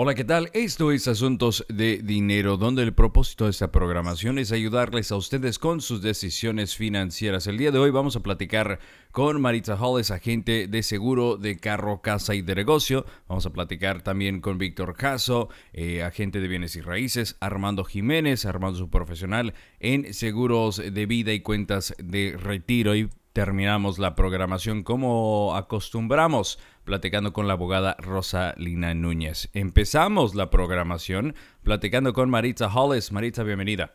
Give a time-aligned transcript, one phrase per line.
[0.00, 0.48] Hola, ¿qué tal?
[0.52, 5.58] Esto es Asuntos de Dinero, donde el propósito de esta programación es ayudarles a ustedes
[5.58, 7.48] con sus decisiones financieras.
[7.48, 8.78] El día de hoy vamos a platicar
[9.10, 13.06] con Maritza Hollis, agente de seguro de carro, casa y de negocio.
[13.26, 18.46] Vamos a platicar también con Víctor Caso, eh, agente de bienes y raíces, Armando Jiménez,
[18.46, 22.94] Armando su profesional en seguros de vida y cuentas de retiro.
[22.94, 29.48] Y terminamos la programación como acostumbramos, platicando con la abogada Rosalina Núñez.
[29.52, 33.12] Empezamos la programación platicando con Maritza Hollis.
[33.12, 33.94] Maritza, bienvenida.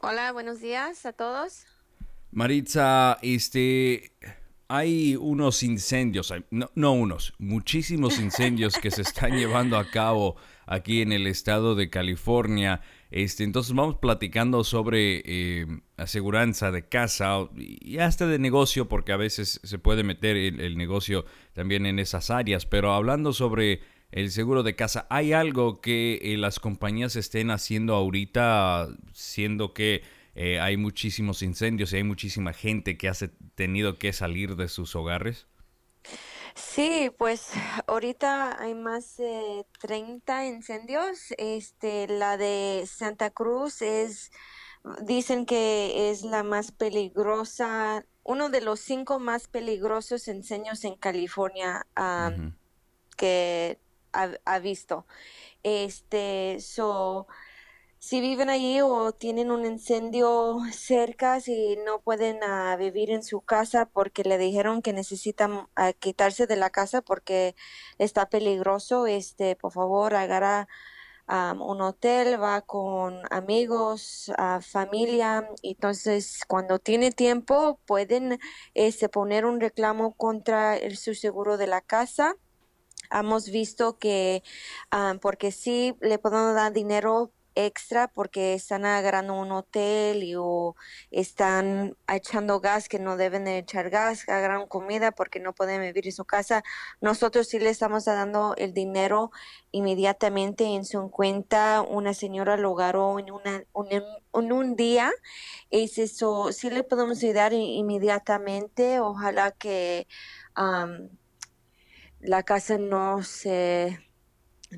[0.00, 1.66] Hola, buenos días a todos.
[2.32, 4.10] Maritza, este,
[4.66, 10.34] hay unos incendios, no, no unos, muchísimos incendios que se están llevando a cabo
[10.66, 12.80] aquí en el estado de California.
[13.16, 15.66] Este, entonces vamos platicando sobre eh,
[15.96, 21.24] aseguranza de casa y hasta de negocio, porque a veces se puede meter el, negocio
[21.54, 22.66] también en esas áreas.
[22.66, 23.80] Pero hablando sobre
[24.12, 30.02] el seguro de casa, ¿hay algo que eh, las compañías estén haciendo ahorita, siendo que
[30.34, 33.14] eh, hay muchísimos incendios y hay muchísima gente que ha
[33.54, 35.46] tenido que salir de sus hogares?
[36.56, 37.50] Sí, pues
[37.86, 41.32] ahorita hay más de 30 incendios.
[41.38, 44.32] Este, la de Santa Cruz es,
[45.02, 51.86] dicen que es la más peligrosa, uno de los cinco más peligrosos incendios en California
[53.16, 53.78] que
[54.12, 55.06] ha, ha, visto.
[55.62, 57.26] Este, so,
[57.98, 63.40] si viven allí o tienen un incendio cerca, si no pueden ah, vivir en su
[63.40, 67.56] casa porque le dijeron que necesitan ah, quitarse de la casa porque
[67.98, 70.68] está peligroso, este, por favor, agarra
[71.28, 78.38] un hotel, va con amigos, familia, entonces cuando tiene tiempo pueden
[78.74, 82.36] este, poner un reclamo contra el, su seguro de la casa.
[83.10, 84.42] Hemos visto que,
[85.20, 90.76] porque sí le podemos dar dinero extra porque están agarrando un hotel y, o
[91.10, 96.06] están echando gas que no deben de echar gas, agarran comida porque no pueden vivir
[96.06, 96.62] en su casa.
[97.00, 99.32] Nosotros sí le estamos dando el dinero
[99.72, 101.82] inmediatamente en su cuenta.
[101.82, 105.10] Una señora lo agarró en, una, un, un día.
[105.70, 109.00] Es eso, sí le podemos ayudar inmediatamente.
[109.00, 110.06] Ojalá que
[112.20, 114.05] la casa no se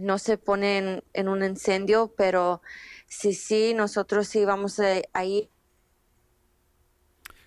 [0.00, 2.62] no se pone en, un incendio, pero
[3.06, 5.48] sí, sí, nosotros sí vamos a, ir.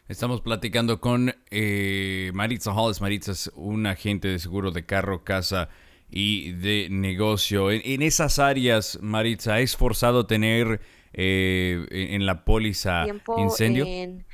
[0.07, 3.01] Estamos platicando con eh, Maritza Hollis.
[3.01, 5.69] Maritza es un agente de seguro de carro, casa
[6.09, 7.71] y de negocio.
[7.71, 10.81] En, esas áreas, Maritza, ¿es forzado tener
[11.13, 13.05] eh, en, la póliza
[13.37, 13.85] incendio?
[13.87, 14.25] En,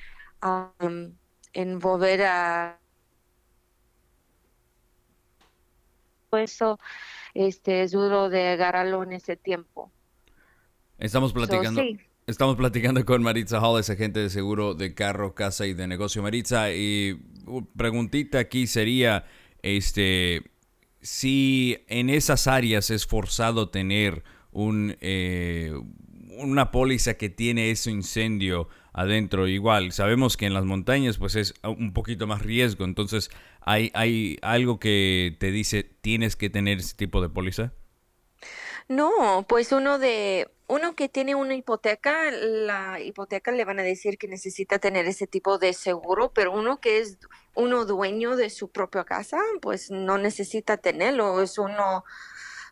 [0.41, 1.13] um,
[1.53, 2.79] en volver a...
[6.31, 6.77] Eso
[7.37, 9.91] este, es duro de agarrarlo en ese tiempo.
[10.97, 11.81] Estamos platicando.
[12.25, 16.21] Estamos platicando con Maritza Hollis, agente de seguro de carro, casa y de negocio.
[16.21, 17.17] Maritza, y
[17.77, 19.25] preguntita aquí sería,
[19.61, 20.51] este,
[20.99, 25.71] si en esas áreas es forzado tener un, eh,
[26.37, 28.67] una póliza que tiene ese incendio
[28.97, 33.29] adentro, igual, sabemos que en las montañas pues es un poquito más riesgo, entonces
[33.69, 37.73] ¿Hay, ¿Hay algo que te dice tienes que tener ese tipo de póliza?
[38.87, 44.17] No, pues uno de uno que tiene una hipoteca, la hipoteca le van a decir
[44.17, 47.17] que necesita tener ese tipo de seguro, pero uno que es
[47.55, 52.05] uno dueño de su propia casa, pues no necesita tenerlo, es uno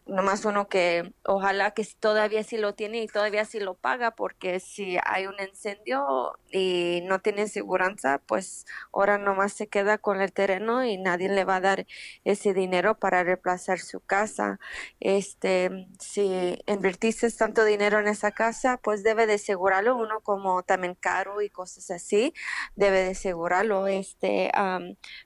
[0.06, 4.60] nomás uno que ojalá que todavía sí lo tiene y todavía sí lo paga porque
[4.60, 10.32] si hay un incendio y no tiene seguridad pues ahora nomás se queda con el
[10.32, 11.88] terreno y nadie le va a dar
[12.24, 14.60] ese dinero para reemplazar su casa.
[15.00, 20.96] Este si invertiste tanto dinero en esa casa pues debe de asegurarlo uno como también
[20.96, 22.34] caro y cosas así
[22.76, 23.88] debe de asegurarlo.
[23.88, 24.52] Este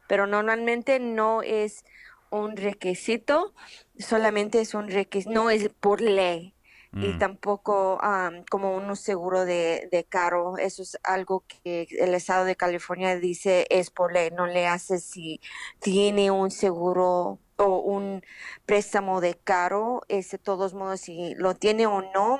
[0.07, 1.83] pero normalmente no es
[2.29, 3.53] un requisito,
[3.97, 6.53] solamente es un requisito, no es por ley.
[6.91, 7.19] Y mm.
[7.19, 8.01] tampoco
[8.49, 13.67] como un seguro de, de carro, eso es algo que el estado de California dice
[13.69, 15.39] es por ley, no le hace si
[15.79, 18.23] tiene un seguro o un
[18.65, 22.39] préstamo de carro, es de todos modos si lo tiene o no,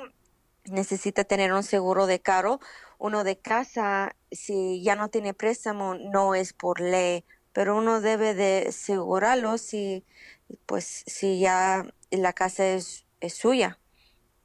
[0.64, 2.60] necesita tener un seguro de carro.
[2.98, 8.34] Uno de casa, si ya no tiene préstamo, no es por ley, pero uno debe
[8.34, 10.04] de asegurarlo si,
[10.66, 13.78] pues, si ya la casa es, suya,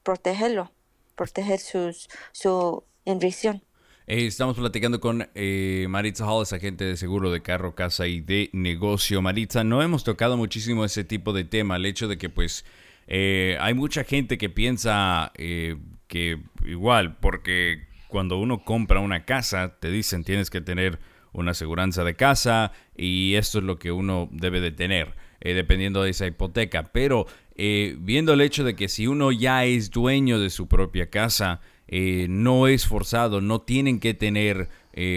[0.03, 0.71] protegerlo,
[1.15, 3.63] proteger sus, su inversión.
[4.07, 8.49] Eh, estamos platicando con eh, Maritza Hollis, agente de seguro de carro, casa y de
[8.53, 9.21] negocio.
[9.21, 12.65] Maritza, no hemos tocado muchísimo ese tipo de tema, el hecho de que pues
[13.07, 15.75] Eh, hay mucha gente que piensa eh,
[16.07, 20.97] que igual, porque cuando uno compra una casa, te dicen tienes que tener
[21.35, 26.03] una aseguranza de casa y esto es lo que uno debe de tener, eh, dependiendo
[26.03, 26.91] de esa hipoteca.
[26.91, 27.27] Pero
[27.57, 32.67] viendo el hecho de que si uno ya es dueño de su propia casa, no
[32.67, 34.67] es forzado, no tienen que tener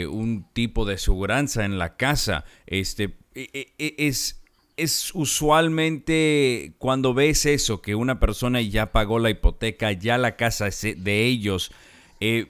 [0.09, 2.44] un tipo de aseguranza en la casa.
[2.67, 4.41] Este, e, e, es,
[4.79, 10.69] es usualmente cuando ves eso, que una persona ya pagó la hipoteca, ya la casa
[10.69, 11.73] es de ellos,
[12.20, 12.47] eh,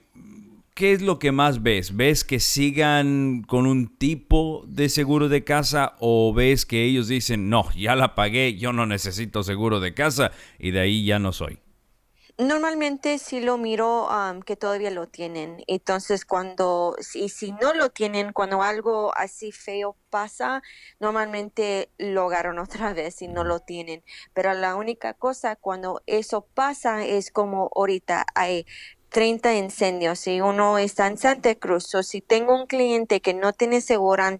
[0.78, 1.96] ¿qué es lo que más ves?
[1.96, 7.50] ¿Ves que sigan con un tipo de seguro de casa o ves que ellos dicen,
[7.50, 11.32] no, ya la pagué, yo no necesito seguro de casa y de ahí ya no
[11.32, 11.58] soy?
[12.40, 14.08] Normalmente sí lo miro
[14.46, 15.64] que todavía lo tienen.
[15.66, 20.62] Entonces, cuando, y si no lo tienen, cuando algo así feo pasa,
[21.00, 24.04] normalmente lo agarran otra vez y no lo tienen.
[24.32, 28.64] Pero la única cosa cuando eso pasa es como ahorita hay
[29.10, 31.94] 30 incendios y uno está en Santa Cruz.
[31.94, 34.38] O si tengo un cliente que no tiene seguridad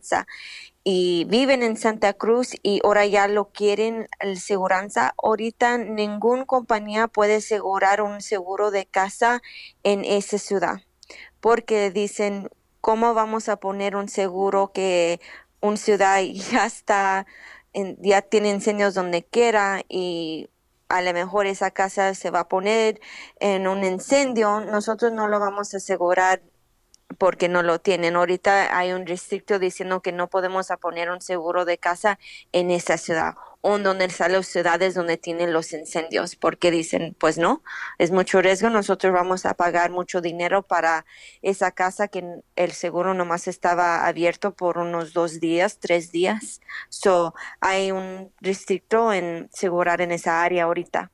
[0.85, 5.15] y viven en Santa Cruz y ahora ya lo quieren el seguranza.
[5.23, 9.43] Ahorita ninguna compañía puede asegurar un seguro de casa
[9.83, 10.81] en esa ciudad
[11.41, 12.49] porque dicen,
[12.81, 15.21] ¿cómo vamos a poner un seguro que
[15.61, 16.21] un ciudad
[16.53, 17.27] ya está,
[17.75, 20.49] ya tiene incendios donde quiera y
[20.89, 23.01] a lo mejor esa casa se va a poner
[23.41, 24.61] en un incendio?
[24.61, 26.43] Nosotros no lo vamos a asegurar
[27.19, 28.17] porque no lo tienen.
[28.17, 32.19] Ahorita hay un restricto diciendo que no podemos poner un seguro de casa
[32.53, 37.39] en esa ciudad o donde están las ciudades donde tienen los incendios, porque dicen, pues
[37.39, 37.63] no,
[37.99, 41.05] es mucho riesgo, nosotros vamos a pagar mucho dinero para
[41.43, 42.25] esa casa que
[42.57, 46.61] el seguro nomás estaba abierto por unos dos días, tres días.
[46.89, 51.11] So, hay un restricto en asegurar en esa área ahorita.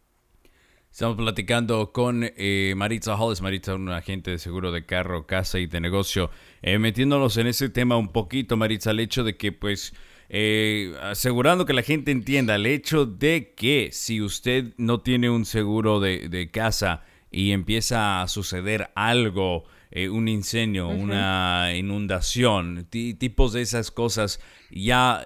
[0.94, 5.66] Estamos platicando con eh, Maritza Hollis, Maritza, una agente de seguro de carro, casa y
[5.66, 6.30] de negocio.
[6.62, 9.92] Eh, metiéndonos en ese tema un poquito, Maritza, el hecho de que, pues,
[10.28, 15.44] eh, asegurando que la gente entienda, el hecho de que si usted no tiene un
[15.44, 19.64] seguro de, casa y empieza a suceder algo,
[20.10, 24.40] un incendio, una inundación, tipos de esas cosas,
[24.70, 25.24] ya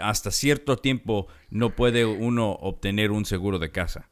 [0.00, 4.08] hasta cierto tiempo no puede uno obtener un seguro de casa.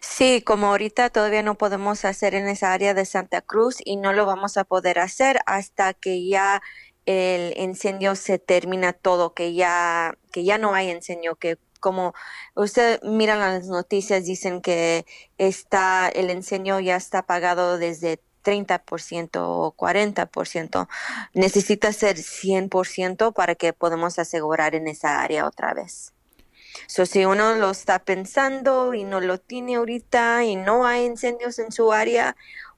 [0.00, 4.12] Sí, como ahorita todavía no podemos hacer en esa área de Santa Cruz y no
[4.12, 6.62] lo vamos a poder hacer hasta que ya
[7.06, 12.14] el incendio se termina todo, que ya, que ya no hay incendio, que como
[12.54, 15.04] usted mira las noticias, dicen que
[15.36, 20.88] está, el incendio ya está apagado desde 30% o 40%.
[21.34, 26.12] Necesita ser 100% para que podamos asegurar en esa área otra vez.
[26.86, 31.58] So, si uno lo está pensando y no lo tiene ahorita y no hay incendios
[31.58, 32.36] en su área,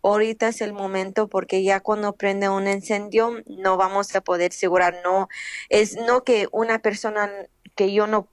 [0.08, 5.00] ahorita es el momento porque ya cuando prende un incendio no vamos a poder asegurar,
[5.04, 5.28] no
[5.68, 7.30] es no que una persona
[7.74, 8.28] que yo no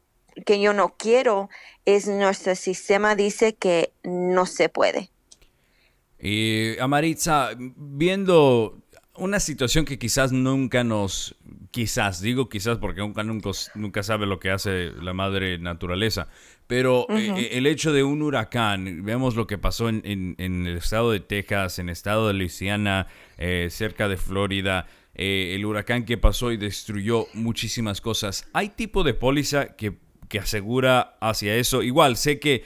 [0.45, 1.49] que yo no quiero,
[1.85, 5.09] es nuestro sistema dice que no se puede.
[6.19, 8.81] Y Amaritza, viendo
[9.15, 11.35] una situación que quizás nunca nos,
[11.71, 16.27] quizás, digo quizás porque nunca, nunca, sabe lo que hace la madre naturaleza,
[16.71, 21.11] pero eh, eh, el hecho de un huracán, vemos lo que pasó en, el estado
[21.11, 23.07] de Texas, en el estado de Luisiana,
[23.37, 28.47] eh, cerca de Florida, el huracán que pasó y destruyó muchísimas cosas.
[28.53, 29.97] ¿Hay tipo de póliza que,
[30.29, 31.83] que asegura hacia eso?
[31.83, 32.63] Igual, sé que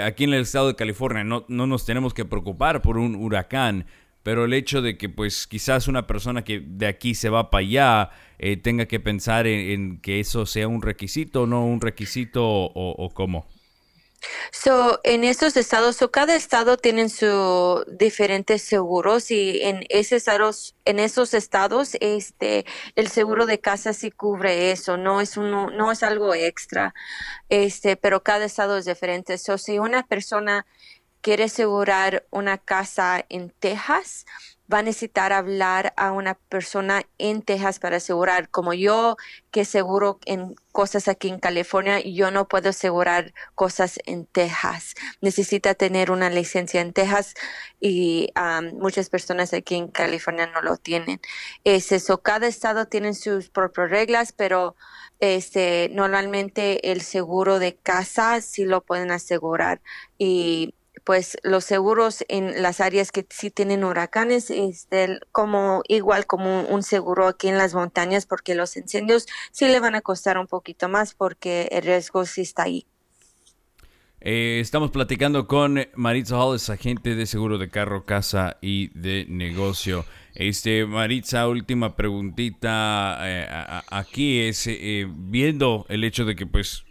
[0.00, 3.86] aquí en el estado de California no, no nos tenemos que preocupar por un huracán,
[4.24, 7.60] pero el hecho de que pues quizás una persona que de aquí se va para
[7.60, 12.42] allá eh, tenga que pensar en, que eso sea un requisito o no un requisito
[12.42, 13.46] o, cómo.
[14.50, 20.98] So, en esos estados, cada estado tiene sus diferentes seguros y en esos estados, en
[20.98, 22.64] esos estados, este,
[22.96, 26.94] el seguro de casa sí cubre eso, no es uno, no es algo extra,
[27.50, 29.36] este, pero cada estado es diferente.
[29.36, 30.64] So, si una persona
[31.24, 34.26] quiere asegurar una casa en Texas,
[34.70, 38.50] va a necesitar hablar a una persona en Texas para asegurar.
[38.50, 39.16] Como yo
[39.50, 44.96] que seguro en cosas aquí en California, yo no puedo asegurar cosas en Texas.
[45.22, 47.32] Necesita tener una licencia en Texas
[47.80, 48.30] y
[48.74, 51.22] muchas personas aquí en California no lo tienen.
[51.64, 54.76] Es eso, cada estado tiene sus propias reglas, pero
[55.20, 59.80] este, normalmente el seguro de casa sí lo pueden asegurar
[60.18, 64.88] y pues los seguros en las áreas que sí tienen huracanes es
[65.30, 69.94] como igual como un seguro aquí en las montañas porque los incendios sí le van
[69.94, 72.86] a costar un poquito más porque el riesgo sí está ahí.
[74.26, 80.06] Eh, estamos platicando con Maritza Hollis, agente de seguro de carro, casa y de negocio.
[80.34, 86.84] Este, Maritza, última preguntita eh, aquí es eh, viendo el hecho de que pues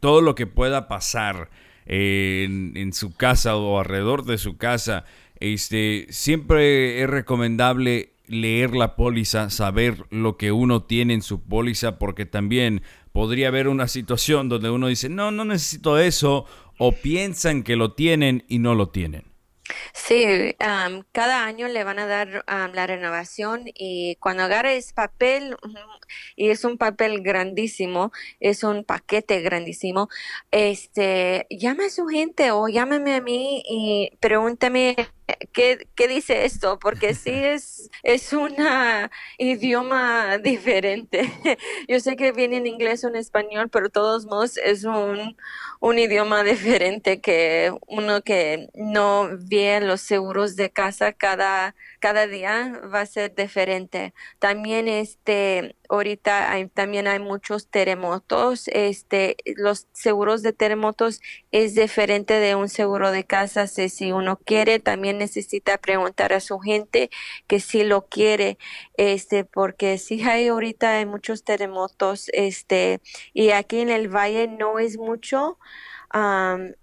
[0.00, 1.50] todo lo que pueda pasar
[1.86, 5.04] en, su casa o alrededor de su casa,
[5.40, 11.98] este, siempre es recomendable leer la póliza, saber lo que uno tiene en su póliza,
[11.98, 16.46] porque también podría haber una situación donde uno dice, no, no necesito eso,
[16.78, 19.31] o piensan que lo tienen y no lo tienen.
[19.92, 20.54] Sí,
[21.12, 25.56] cada año le van a dar la renovación y cuando agarres papel,
[26.36, 30.08] y es un papel grandísimo, es un paquete grandísimo,
[30.50, 34.96] este, llama a su gente o llámame a mí y pregúntame
[35.52, 36.78] ¿Qué, ¿Qué, dice esto?
[36.78, 38.54] Porque sí es, es un
[39.38, 41.30] idioma diferente.
[41.88, 45.36] Yo sé que viene en inglés o en español, pero de todos modos es un,
[45.80, 52.80] un idioma diferente que uno que no ve los seguros de casa cada, cada día
[52.92, 54.12] va a ser diferente.
[54.40, 58.66] También este ahorita hay, también hay muchos terremotos.
[58.66, 61.20] Este, los seguros de terremotos
[61.52, 63.68] es diferente de un seguro de casa.
[63.68, 67.08] Si uno quiere, también necesita preguntar a su gente
[67.46, 68.58] que si lo quiere,
[68.96, 73.00] este, porque si hay ahorita hay muchos terremotos, este,
[73.32, 75.56] y aquí en el valle no es mucho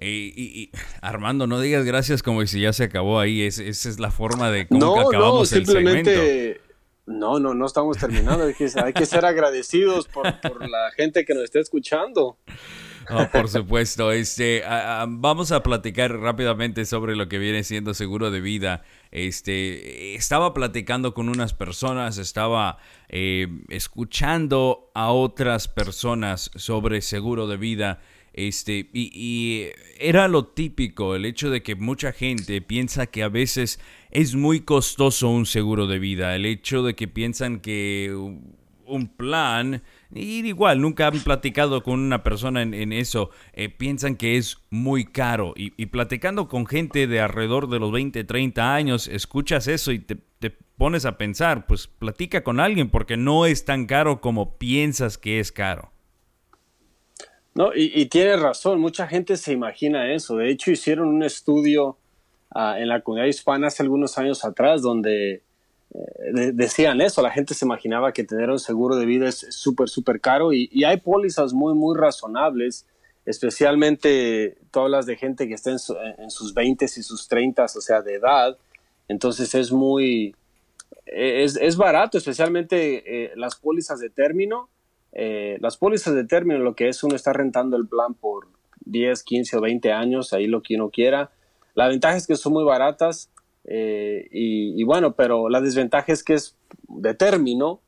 [0.00, 0.70] Y,
[1.00, 3.42] Armando, no digas gracias como si ya se acabó ahí.
[3.42, 6.60] esa es la forma de cómo acabamos no, simplemente,
[7.06, 8.44] No, no, no estamos terminando.
[8.44, 12.38] Hay que, hay que ser agradecidos por, la gente que nos está escuchando.
[13.32, 14.10] por supuesto.
[14.10, 14.64] Este,
[15.08, 18.82] vamos a platicar rápidamente sobre lo que viene siendo seguro de vida.
[19.12, 27.58] Este, estaba platicando con unas personas, estaba eh, escuchando a otras personas sobre seguro de
[27.58, 28.00] vida.
[28.34, 33.78] Este, y, era lo típico, el hecho de que mucha gente piensa que a veces
[34.10, 38.12] es muy costoso un seguro de vida, el hecho de que piensan que
[38.86, 44.36] un plan, y igual, nunca han platicado con una persona en, eso, eh, piensan que
[44.36, 45.54] es muy caro.
[45.56, 50.16] Y, platicando con gente de alrededor de los 20, 30 años, escuchas eso y te,
[50.38, 55.18] te pones a pensar, pues platica con alguien porque no es tan caro como piensas
[55.18, 55.93] que es caro.
[57.54, 60.36] No, y, tiene razón, mucha gente se imagina eso.
[60.36, 61.96] De hecho, hicieron un estudio
[62.50, 65.34] ah, en la comunidad hispana hace algunos años atrás donde
[65.94, 69.88] eh, decían eso, la gente se imaginaba que tener un seguro de vida es súper,
[69.88, 72.86] súper caro y, hay pólizas muy, muy razonables,
[73.24, 78.02] especialmente todas las de gente que está en, sus 20 y sus 30, o sea,
[78.02, 78.58] de edad.
[79.06, 80.34] Entonces es muy,
[81.06, 84.68] es, es barato, especialmente eh, las pólizas de término
[85.14, 88.48] eh, las pólizas de término, lo que es uno está rentando el plan por
[88.84, 91.30] 10, 15 o 20 años, ahí lo que uno quiera.
[91.74, 93.30] La ventaja es que son muy baratas
[93.64, 96.56] eh, y, bueno, pero la desventaja es que es
[96.88, 97.80] de término,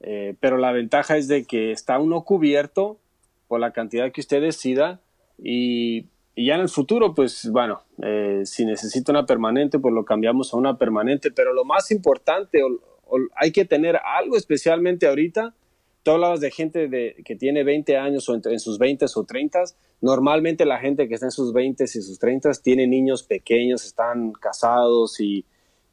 [0.00, 2.98] eh, pero la ventaja es de que está uno cubierto
[3.48, 5.00] por la cantidad que usted decida
[5.38, 7.82] y, ya en el futuro, pues bueno,
[8.44, 12.60] si necesita una permanente, pues lo cambiamos a una permanente, pero lo más importante,
[13.34, 15.54] hay que tener algo especialmente ahorita,
[16.02, 19.64] tú hablabas de gente de, que tiene 20 años o en, sus 20 o 30.
[20.00, 24.32] Normalmente la gente que está en sus 20 y sus 30 tiene niños pequeños, están
[24.32, 25.44] casados y,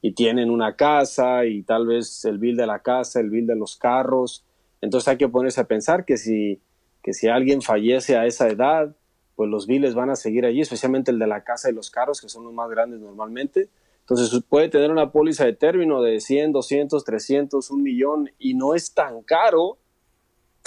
[0.01, 3.55] y, tienen una casa y tal vez el bill de la casa, el bill de
[3.55, 4.45] los carros
[4.81, 6.61] Entonces hay que ponerse a pensar que si,
[7.03, 8.95] que si alguien fallece a esa edad,
[9.35, 12.21] pues los biles van a seguir allí, especialmente el de la casa y los carros,
[12.21, 13.69] que son los más grandes normalmente.
[13.99, 18.73] Entonces puede tener una póliza de término de 100, 200, 300, un millón y no
[18.73, 19.77] es tan caro,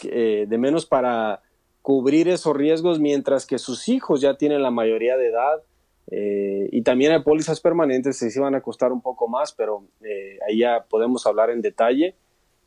[0.05, 1.43] eh, de menos para
[1.83, 5.63] cubrir esos riesgos mientras que sus hijos ya tienen la mayoría de edad.
[6.11, 9.85] Eh, y también hay pólizas permanentes que sí van a costar un poco más, pero
[10.03, 12.15] eh, ahí ya podemos hablar en detalle.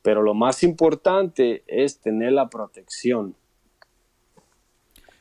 [0.02, 3.36] Pero lo más importante es tener la protección.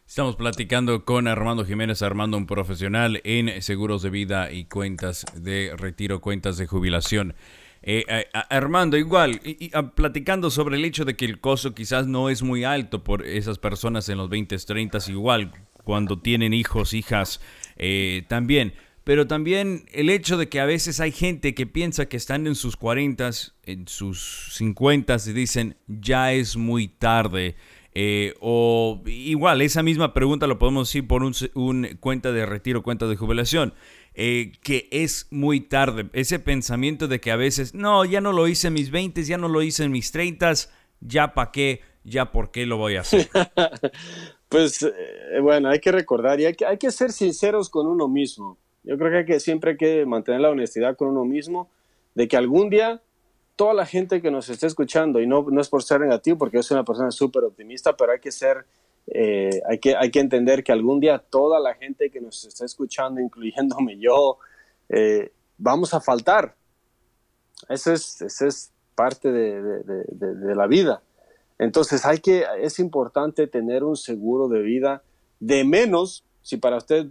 [0.06, 5.72] Estamos platicando con Armando Jiménez, Armando, un profesional en seguros de vida y cuentas de
[5.76, 7.34] retiro, cuentas de jubilación.
[7.84, 12.30] Eh, eh, Armando, igual, y, platicando sobre el hecho de que el costo quizás no
[12.30, 17.40] es muy alto por esas personas en los 20, 30, igual, cuando tienen hijos, hijas,
[17.76, 18.74] eh, también.
[19.02, 22.54] Pero también el hecho de que a veces hay gente que piensa que están en
[22.54, 23.30] sus 40,
[23.64, 27.56] en sus 50 y dicen, ya es muy tarde.
[28.40, 33.08] o igual, esa misma pregunta lo podemos decir por un, un cuenta de retiro, cuenta
[33.08, 33.74] de jubilación.
[34.14, 36.10] Eh, que es muy tarde.
[36.12, 39.38] Ese pensamiento de que a veces, no, ya no lo hice en mis 20, ya
[39.38, 40.52] no lo hice en mis 30,
[41.00, 43.28] ya para qué, ya por qué lo voy a hacer.
[44.50, 48.06] pues eh, bueno, hay que recordar y hay que, hay que ser sinceros con uno
[48.06, 48.58] mismo.
[48.84, 51.70] Yo creo que, que siempre hay que mantener la honestidad con uno mismo
[52.14, 53.00] de que algún día
[53.56, 56.56] toda la gente que nos esté escuchando, y no, no es por ser negativo, porque
[56.56, 58.64] yo soy una persona súper optimista, pero hay que ser
[59.08, 62.64] eh, hay, que, hay que entender que algún día toda la gente que nos está
[62.64, 64.38] escuchando, incluyéndome yo,
[64.88, 66.54] eh, vamos a faltar.
[67.68, 71.02] Eso es, eso es parte de, la vida.
[71.58, 75.02] Entonces hay que, es importante tener un seguro de vida
[75.40, 77.06] de menos, si para usted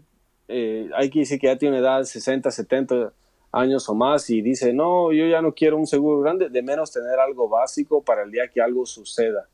[0.48, 3.13] eh, hay que decir que ya tiene edad 60, 70
[3.51, 6.91] años o más y dice, no, yo ya no quiero un seguro grande, de menos
[6.91, 9.48] tener algo básico para el día que algo suceda.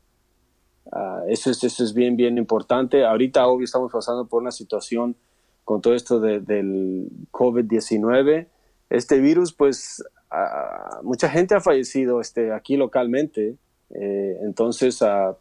[0.92, 3.04] Ah, eso, es, eso es bien, bien importante.
[3.04, 5.16] Ahorita, obvio, estamos pasando por una situación
[5.64, 8.46] con todo esto del COVID-19.
[8.88, 13.56] Este virus, pues, ah, mucha gente ha fallecido este, aquí localmente.
[13.90, 15.36] Eh, entonces, ah,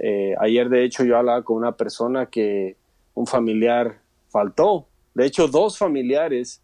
[0.00, 2.76] eh, ayer, de hecho, yo hablaba con una persona que
[3.14, 4.86] un familiar faltó.
[5.14, 6.62] De hecho, dos familiares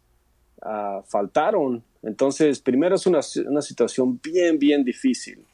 [1.07, 1.83] faltaron.
[2.01, 5.45] Entonces, primero es una, una situación bien, bien difícil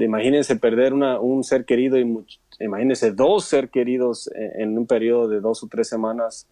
[0.00, 2.24] de imagínense perder un ser querido y
[2.58, 6.46] imagínense dos ser queridos en, un periodo de dos o tres semanas.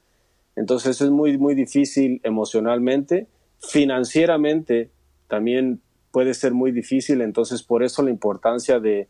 [0.54, 3.26] Entonces es muy, muy difícil emocionalmente.
[3.58, 4.90] Financieramente
[5.28, 5.80] también
[6.10, 9.08] puede ser muy difícil, entonces por eso la importancia de,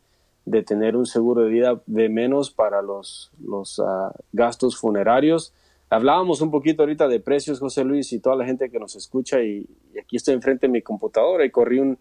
[0.65, 5.53] tener un seguro de vida de menos para los, los ah, gastos funerarios.
[5.91, 9.43] Hablábamos un poquito ahorita de precios, José Luis, y toda la gente que nos escucha,
[9.43, 11.99] y, y aquí estoy enfrente de mi computadora y corrí un,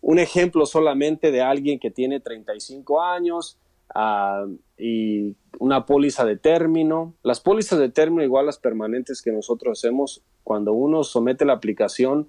[0.00, 3.58] un ejemplo solamente de alguien que tiene 35 años
[3.94, 4.46] ah,
[4.78, 7.14] y una póliza de término.
[7.22, 12.28] Las pólizas de término, igual las permanentes que nosotros hacemos, cuando uno somete la aplicación,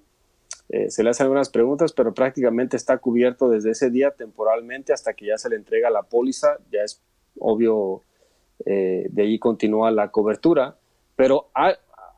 [0.68, 5.14] eh, se le hacen algunas preguntas, pero prácticamente está cubierto desde ese día temporalmente hasta
[5.14, 6.58] que ya se le entrega la póliza.
[6.70, 7.02] Ya es
[7.38, 8.02] obvio,
[8.64, 10.76] eh, de ahí continúa la cobertura.
[11.16, 11.50] Pero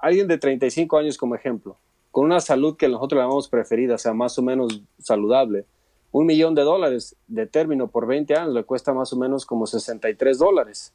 [0.01, 1.79] alguien de 35 años como ejemplo,
[2.14, 5.66] con una salud que nosotros llamamos preferida, o sea, más o menos saludable,
[6.12, 9.66] un millón de dólares de término por 20 años le cuesta más o menos como
[9.66, 10.92] 63 dólares.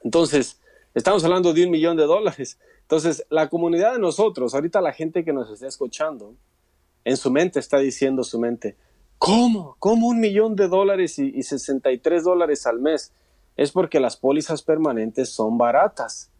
[0.00, 0.58] Entonces,
[0.94, 2.58] estamos hablando de un millón de dólares.
[2.80, 6.32] Entonces, la comunidad de nosotros, ahorita la gente que nos está escuchando,
[7.04, 8.78] en su mente está diciendo su mente,
[9.18, 9.76] ¿cómo?
[9.80, 13.12] ¿Cómo un millón de dólares y, 63 dólares al mes?
[13.54, 16.30] Es porque las pólizas permanentes son baratas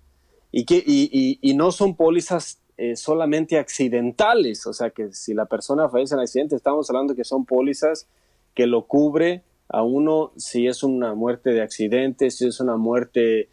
[0.51, 5.89] y, que, y no son pólizas eh, solamente accidentales, o sea que si la persona
[5.89, 8.09] fallece en accidente, estamos hablando que son pólizas
[8.55, 13.49] que lo cubre a uno si es una muerte de accidente, si es una muerte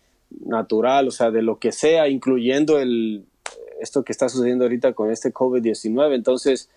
[0.45, 3.25] natural, o sea, de lo que sea, incluyendo el,
[3.79, 6.15] esto que está sucediendo ahorita con este COVID-19.
[6.15, 6.69] Entonces,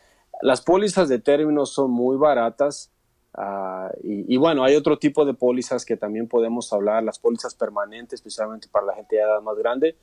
[0.42, 2.90] las pólizas de términos son muy baratas.
[3.34, 7.54] Ah, y, y, bueno, hay otro tipo de pólizas que también podemos hablar, las pólizas
[7.54, 9.96] permanentes, especialmente para la gente de edad más grande,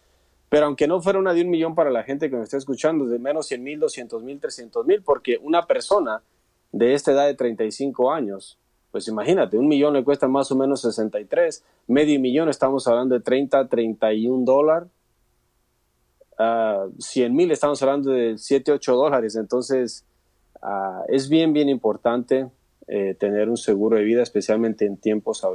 [0.52, 3.06] pero aunque no fuera una de un millón para la gente que me está escuchando,
[3.06, 6.22] de menos 100 mil, 200 mil, 300 mil, porque una persona
[6.74, 8.60] de esta edad de 35 años,
[8.92, 13.22] pues imagínate, un millón le cuesta más o menos 63, medio millón estamos hablando de
[13.22, 14.90] 30, 31 dólares,
[16.38, 20.04] uh, 100 mil estamos hablando de 7, 8 dólares, entonces
[20.62, 22.50] uh, es bien, bien importante
[22.90, 25.48] eh, tener un seguro de vida, especialmente en tiempos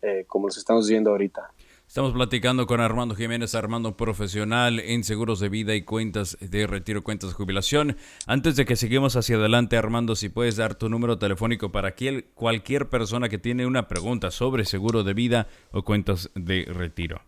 [0.00, 1.52] eh, como los estamos viendo ahorita.
[1.88, 7.02] Estamos platicando con Armando Jiménez, Armando profesional en seguros de vida y cuentas de retiro,
[7.02, 7.96] cuentas de jubilación.
[8.26, 11.94] Antes de que seguimos hacia adelante, Armando, si puedes dar tu número telefónico para
[12.34, 17.22] cualquier persona que tiene una pregunta sobre seguro de vida o cuentas de retiro.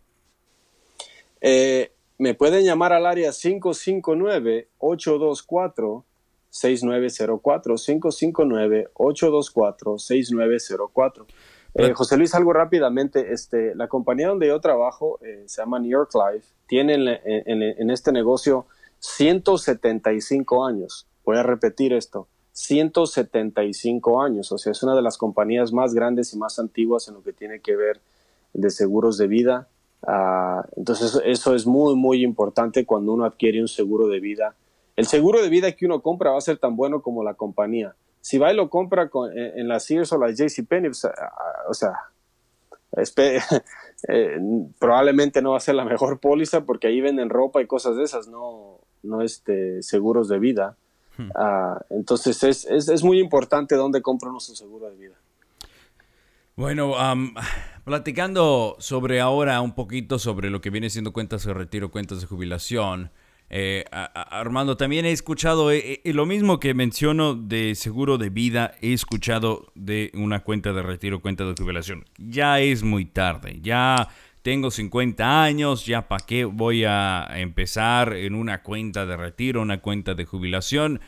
[1.41, 6.05] Eh, me pueden llamar al área 559-824.
[6.51, 11.27] 6904 559 824 6904
[11.75, 15.91] eh, José Luis, algo rápidamente, este, la compañía donde yo trabajo eh, se llama New
[15.91, 18.67] York Life, tiene en, este negocio
[18.99, 21.07] 175 años.
[21.25, 26.33] Voy a repetir esto, 175 años, o sea, es una de las compañías más grandes
[26.35, 28.01] y más antiguas en lo que tiene que ver
[28.53, 29.69] de seguros de vida.
[30.07, 34.57] Ah, entonces, eso es muy, muy importante cuando uno adquiere un seguro de vida.
[34.97, 37.95] El seguro de vida que uno compra va a ser tan bueno como la compañía
[38.21, 41.07] si va y lo compra con, en, la Sears o la JCPenney, pues,
[41.69, 41.95] o sea,
[44.09, 44.39] eh,
[44.79, 48.05] probablemente no va a ser la mejor póliza porque ahí venden ropa y cosas de
[48.05, 50.77] esas, no, no este, seguros de vida.
[51.17, 51.31] Hmm.
[51.35, 55.15] Ah, entonces es, es, es, muy importante dónde compra uno su seguro de vida.
[56.57, 56.93] Bueno,
[57.85, 62.27] platicando sobre ahora un poquito sobre lo que viene siendo cuentas de retiro, cuentas de
[62.27, 63.11] jubilación.
[63.53, 68.77] Eh, Armando, también he escuchado eh, eh, lo mismo que menciono de seguro de vida,
[68.81, 72.05] he escuchado de una cuenta de retiro, cuenta de jubilación.
[72.17, 74.09] Ya es muy tarde, ya
[74.43, 79.81] tengo 50 años, ya para qué voy a empezar en una cuenta de retiro, una
[79.81, 81.01] cuenta de jubilación.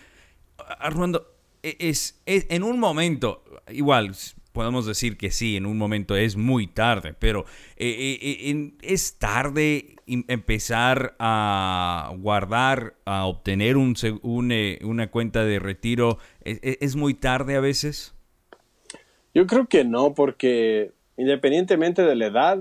[0.81, 4.17] Armando, e, es, es en un momento, igual,
[4.53, 7.45] podemos decir que sí, en un momento es muy tarde, pero
[7.77, 16.19] eh, eh, eh, es tarde empezar a guardar, a obtener un, una cuenta de retiro.
[16.45, 18.15] ¿Es, muy tarde a veces?
[19.35, 22.59] Yo creo que no, porque independientemente de la edad,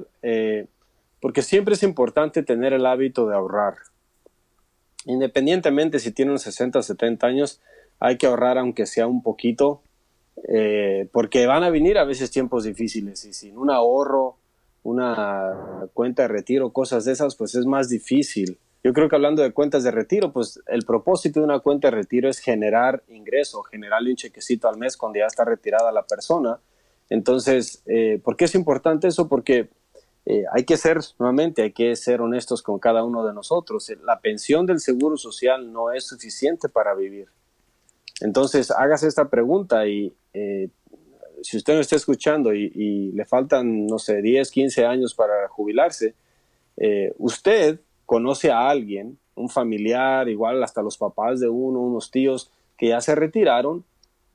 [1.19, 3.75] porque siempre es importante tener el hábito de ahorrar.
[5.05, 7.61] Independientemente si tiene unos 60 o 70 años,
[7.99, 9.81] hay que ahorrar aunque sea un poquito
[10.47, 14.37] eh, porque van a venir a veces tiempos difíciles y sin un ahorro,
[14.83, 18.57] una cuenta de retiro, cosas de esas, pues es más difícil.
[18.83, 21.97] Yo creo que hablando de cuentas de retiro, pues el propósito de una cuenta de
[21.97, 26.59] retiro es generar ingreso, generarle un chequecito al mes cuando ya está retirada la persona.
[27.09, 29.27] Entonces, eh, ¿por qué es importante eso?
[29.27, 29.69] Porque
[30.25, 33.91] eh, hay que ser, nuevamente, hay que ser honestos con cada uno de nosotros.
[34.03, 37.27] La pensión del Seguro Social no es suficiente para vivir.
[38.21, 40.69] Entonces, hágase esta pregunta y eh,
[41.41, 46.13] si usted no está escuchando y, le faltan, no sé, 10, 15 años para jubilarse,
[46.77, 52.51] eh, usted conoce a alguien, un familiar, igual hasta los papás de uno, unos tíos
[52.77, 53.83] que ya se retiraron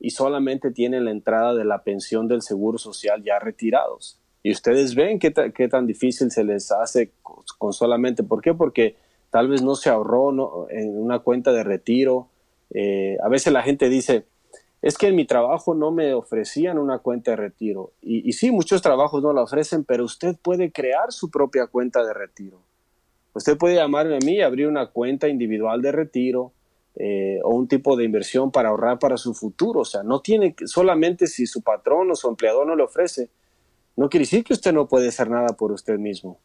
[0.01, 4.18] y solamente tienen la entrada de la pensión del Seguro Social ya retirados.
[4.42, 7.11] Y ustedes ven qué, qué tan difícil se les hace
[7.59, 8.55] con solamente, ¿por qué?
[8.55, 8.96] Porque
[9.31, 12.29] tal vez no se ahorró en una cuenta de retiro,
[12.70, 14.26] eh, a veces la gente dice,
[14.83, 17.92] es que en mi trabajo no me ofrecían una cuenta de retiro.
[18.02, 22.14] Y, sí, muchos trabajos no la ofrecen, pero usted puede crear su propia cuenta de
[22.14, 22.61] retiro.
[23.35, 26.52] Usted puede llamarme a mí y abrir una cuenta individual de retiro
[26.94, 29.81] eh, o un tipo de inversión para ahorrar para su futuro.
[29.81, 33.29] O sea, no tiene solamente si su patrón o su empleador no le ofrece,
[33.96, 36.38] no quiere decir que usted no puede hacer nada por usted mismo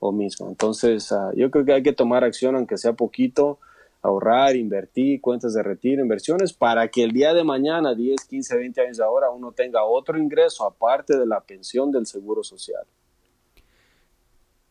[0.00, 0.48] o mismo.
[0.48, 3.58] Entonces, ah, yo creo que hay que tomar acción, aunque sea poquito,
[4.02, 8.80] ahorrar, invertir, cuentas de retiro, inversiones, para que el día de mañana, 10, 15, 20
[8.80, 12.84] años de ahora, uno tenga otro ingreso aparte de la pensión del Seguro Social.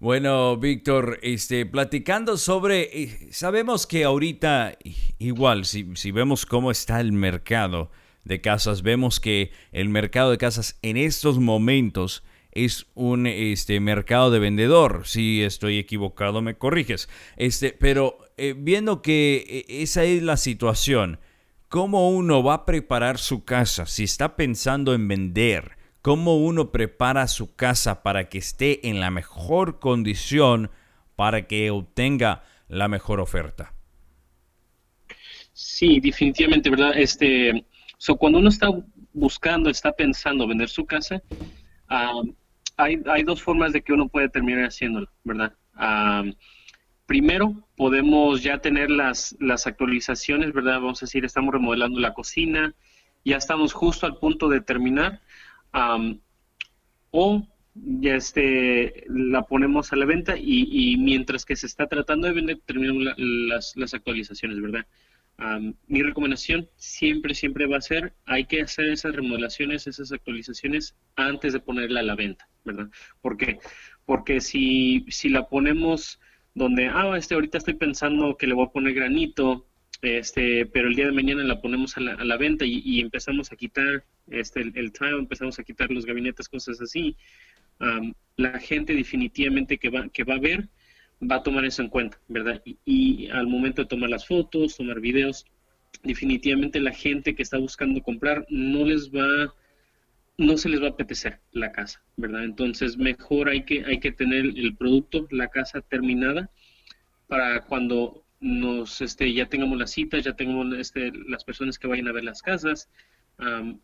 [0.00, 4.78] Bueno, Víctor, este, platicando sobre, eh, sabemos que ahorita,
[5.18, 7.90] igual, si, si vemos cómo está el mercado
[8.24, 14.30] de casas, vemos que el mercado de casas en estos momentos es un este, mercado
[14.30, 15.02] de vendedor.
[15.04, 17.10] Si estoy equivocado, me corriges.
[17.36, 21.18] Este, pero eh, viendo que eh, esa es la situación,
[21.68, 25.73] ¿cómo uno va a preparar su casa si está pensando en vender?
[26.04, 30.70] ¿Cómo uno prepara su casa para que esté en la mejor condición
[31.16, 33.72] para que obtenga la mejor oferta?
[35.54, 36.92] Sí, definitivamente, ¿verdad?
[36.94, 37.64] Este,
[37.96, 38.68] so, cuando uno está
[39.14, 41.22] buscando, está pensando vender su casa,
[41.88, 45.54] hay, hay, dos formas de que uno puede terminar haciéndolo, ¿verdad?
[47.06, 50.80] Primero, podemos ya tener las, las actualizaciones, ¿verdad?
[50.80, 52.74] Vamos a decir, estamos remodelando la cocina,
[53.24, 55.22] ya estamos justo al punto de terminar,
[57.10, 62.34] o ya este, la ponemos a la venta y, mientras que se está tratando de
[62.34, 64.86] vender, terminamos las, las actualizaciones, ¿verdad?
[65.88, 71.52] mi recomendación siempre, siempre va a ser, hay que hacer esas remodelaciones, esas actualizaciones antes
[71.52, 72.88] de ponerla a la venta, ¿verdad?
[73.20, 73.58] ¿Por qué?
[74.06, 76.20] Porque si, si la ponemos
[76.54, 79.66] donde, ah, este, ahorita estoy pensando que le voy a poner granito,
[80.04, 83.50] este, pero el día de mañana la ponemos a la, a la venta y, empezamos
[83.52, 87.16] a quitar este, el, el, empezamos a quitar los gabinetes, cosas así,
[88.36, 90.68] la gente definitivamente que va, a ver
[91.20, 92.62] va a tomar eso en cuenta, ¿verdad?
[92.84, 95.44] Y, al momento de tomar las fotos, tomar videos,
[96.02, 99.54] definitivamente la gente que está buscando comprar no les va
[100.36, 102.42] no se les va a apetecer la casa, ¿verdad?
[102.42, 106.50] Entonces, mejor hay que tener el producto, la casa terminada
[107.28, 112.08] para cuando nos este ya tengamos las citas, ya tengamos este las personas que vayan
[112.08, 112.90] a ver las casas,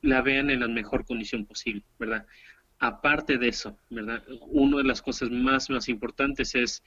[0.02, 2.26] la vean en la mejor condición posible, ¿verdad?
[2.78, 4.22] Aparte de eso, ¿verdad?
[4.48, 6.82] Una de las cosas más más importantes es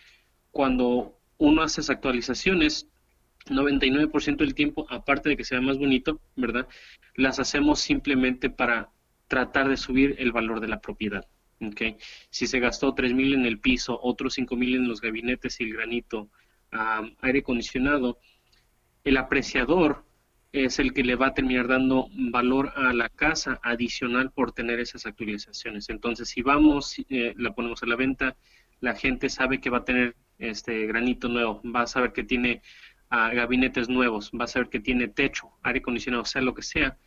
[0.51, 2.87] cuando uno hace esas actualizaciones,
[3.47, 6.67] 99% del tiempo, aparte de que sea más bonito, ¿verdad?
[7.15, 8.91] Las hacemos simplemente para
[9.27, 11.25] tratar de subir el valor de la propiedad.
[11.59, 11.97] ¿okay?
[12.29, 15.63] Si se gastó 3 mil en el piso, otros 5 mil en los gabinetes y
[15.63, 16.29] el granito,
[17.21, 18.19] aire acondicionado,
[19.03, 20.05] el apreciador
[20.51, 24.79] es el que le va a terminar dando valor a la casa adicional por tener
[24.79, 25.89] esas actualizaciones.
[25.89, 28.35] Entonces, si vamos, eh, la ponemos a la venta,
[28.79, 32.61] la gente sabe que va a tener este granito nuevo, va a saber que tiene
[33.09, 36.97] ah, gabinetes nuevos, va a saber que tiene techo, aire acondicionado, sea lo que sea,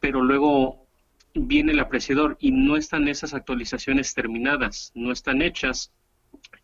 [0.00, 0.86] pero luego
[1.34, 5.92] viene el apreciador y no están esas actualizaciones terminadas, no están hechas,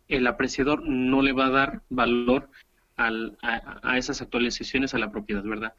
[0.09, 2.49] el apreciador no le va a dar valor
[2.97, 5.73] al, a, a, esas actualizaciones a la propiedad, ¿verdad?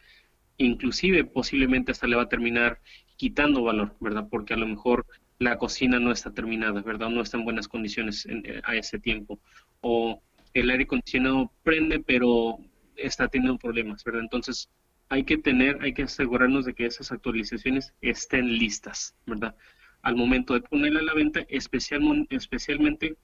[0.56, 2.80] Inclusive posiblemente hasta le va a terminar
[3.16, 4.28] quitando valor, ¿verdad?
[4.30, 5.04] Porque a lo mejor
[5.38, 7.10] la cocina no está terminada, ¿verdad?
[7.10, 9.40] No está en buenas condiciones eh, a ese tiempo.
[9.80, 10.22] O
[10.54, 12.58] el aire acondicionado prende, pero
[12.96, 14.22] está teniendo problemas, ¿verdad?
[14.22, 14.70] Entonces,
[15.08, 19.56] hay que tener, hay que asegurarnos de que esas actualizaciones estén listas, ¿verdad?
[20.02, 23.16] Al momento de ponerla a la venta, especial, especialmente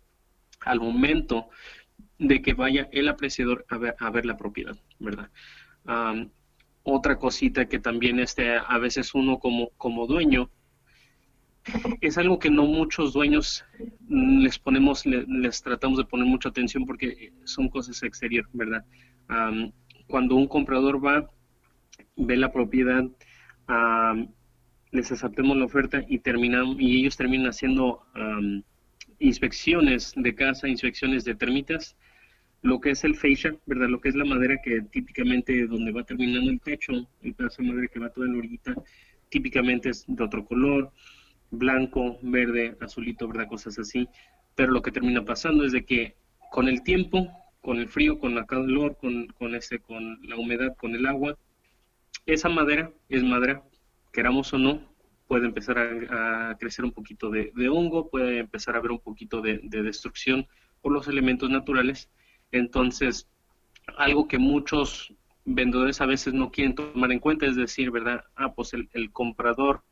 [0.60, 1.48] al momento
[2.18, 5.30] de que vaya el apreciador a ver, a ver la propiedad, ¿verdad?
[6.82, 10.50] otra cosita que también este, a veces uno como, como dueño
[12.00, 13.64] es algo que no muchos dueños
[14.08, 18.84] les ponemos, les, tratamos de poner mucha atención porque son cosas exterior, ¿verdad?
[20.06, 21.28] cuando un comprador va,
[22.14, 23.04] ve la propiedad,
[24.92, 28.06] les aceptemos la oferta y terminan, y ellos terminan haciendo
[29.18, 31.96] inspecciones de casa, inspecciones de termitas,
[32.62, 33.88] lo que es el fascia, ¿verdad?
[33.88, 37.68] Lo que es la madera que típicamente donde va terminando el techo, el pedazo de
[37.68, 38.74] madera que va toda en la orillita,
[39.28, 40.92] típicamente es de otro color,
[41.50, 43.48] blanco, verde, azulito, ¿verdad?
[43.48, 44.08] Cosas así.
[44.54, 46.16] Pero lo que termina pasando es de que
[46.50, 47.28] con el tiempo,
[47.60, 51.36] con el frío, con la calor, con, con, ese, con la humedad, con el agua,
[52.24, 53.62] esa madera es madera,
[54.12, 54.95] queramos o no,
[55.26, 59.60] puede empezar a, crecer un poquito de, hongo, puede empezar a haber un poquito de,
[59.62, 60.46] destrucción
[60.80, 62.08] por los elementos naturales.
[62.52, 63.28] Entonces,
[63.96, 65.12] algo que muchos
[65.44, 68.24] vendedores a veces no quieren tomar en cuenta es decir, ¿verdad?
[68.36, 69.82] Ah, pues el, comprador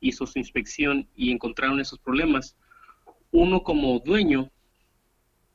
[0.00, 2.56] hizo su inspección y encontraron esos problemas,
[3.30, 4.50] uno como dueño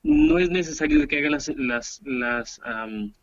[0.01, 2.61] no es necesario que haga las, las, las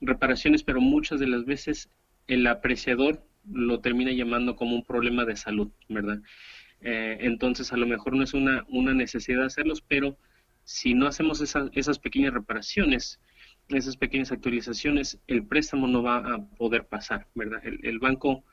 [0.00, 1.90] reparaciones, pero muchas de las veces
[2.26, 6.20] el apreciador lo termina llamando como un problema de salud, ¿verdad?
[6.82, 10.16] Eh, entonces a lo mejor no es una, una necesidad hacerlos, pero
[10.64, 13.20] si no hacemos esas pequeñas reparaciones,
[13.68, 17.60] esas pequeñas actualizaciones, el préstamo no va a poder pasar, ¿verdad?
[17.64, 18.44] El, banco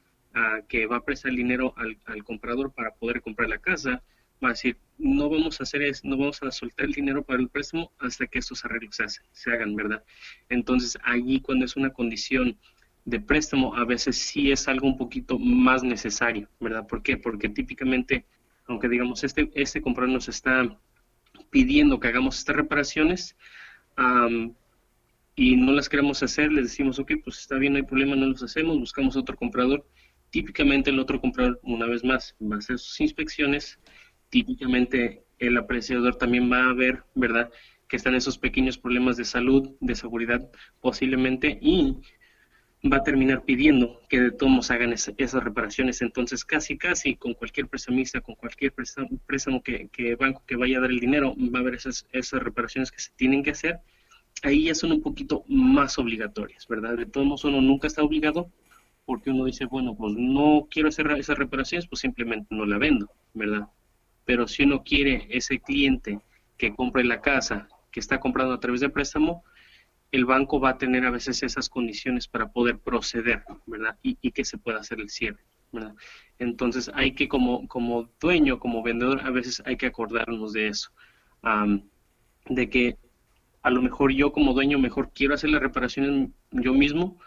[0.68, 4.04] que va a prestar el dinero al, comprador para poder comprar la casa,
[4.44, 7.40] va a decir, no vamos a hacer eso, no vamos a soltar el dinero para
[7.40, 10.04] el préstamo hasta que estos arreglos se, se hagan, ¿verdad?
[10.50, 12.58] Entonces, allí cuando es una condición
[13.08, 16.86] de préstamo, a veces sí es algo un poquito más necesario, ¿verdad?
[16.86, 17.16] ¿Por qué?
[17.16, 18.26] Porque típicamente
[18.68, 20.78] Aunque digamos, este, este comprador nos está
[21.50, 23.36] pidiendo que hagamos estas reparaciones
[25.36, 28.26] y no las queremos hacer, les decimos, ok, pues está bien, no hay problema, no
[28.26, 29.88] los hacemos, buscamos otro comprador.
[30.30, 33.80] Típicamente el otro comprador, una vez más, va a hacer sus inspecciones.
[34.30, 37.50] Típicamente el apreciador también va a ver, ¿verdad?,
[37.88, 40.42] que están esos pequeños problemas de salud, de seguridad,
[40.82, 41.96] posiblemente, y
[42.86, 46.02] va a terminar pidiendo que de todos hagan esas reparaciones.
[46.02, 50.92] Entonces, casi, casi con cualquier prestamista, con cualquier préstamo, que, banco que vaya a dar
[50.92, 53.80] el dinero, va a haber esas, esas reparaciones que se tienen que hacer.
[54.44, 56.96] Ahí ya son un poquito más obligatorias, ¿verdad?
[56.96, 58.52] De todos modos, uno nunca está obligado
[59.06, 63.10] porque uno dice, bueno, pues no quiero hacer esas reparaciones, pues simplemente no la vendo,
[63.34, 63.68] ¿verdad?
[64.26, 66.20] Pero si uno quiere ese cliente
[66.58, 69.44] que compre la casa, que está comprando a través de préstamo,
[70.12, 73.98] el banco va a tener a veces esas condiciones para poder proceder, ¿verdad?
[74.02, 75.96] Y, que se pueda hacer el cierre, ¿verdad?
[76.40, 80.92] Entonces hay que como, como dueño, como vendedor, a veces hay que acordarnos de eso,
[82.50, 82.98] de que
[83.62, 87.20] a lo mejor yo como dueño mejor quiero hacer la reparación yo mismo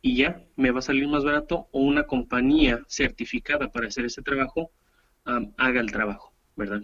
[0.00, 4.22] y ya me va a salir más barato o una compañía certificada para hacer ese
[4.22, 4.70] trabajo
[5.56, 6.82] haga el trabajo, ¿verdad?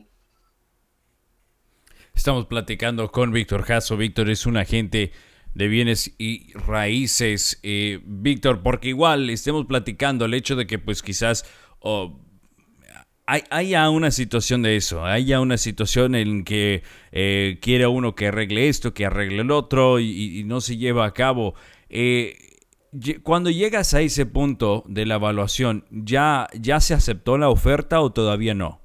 [2.14, 3.96] Estamos platicando con Víctor Jasso.
[3.96, 5.12] Víctor es un agente
[5.54, 7.58] de bienes y raíces.
[7.62, 11.44] Eh, Víctor, porque igual estemos platicando el hecho de que pues quizás
[13.26, 18.28] hay, haya una situación de eso, haya una situación en que eh, quiere uno que
[18.28, 21.54] arregle esto, que arregle el otro y, no se lleva a cabo.
[21.88, 22.36] Eh,
[23.22, 28.12] cuando llegas a ese punto de la evaluación, ¿ya, ¿ya se aceptó la oferta o
[28.12, 28.81] todavía no?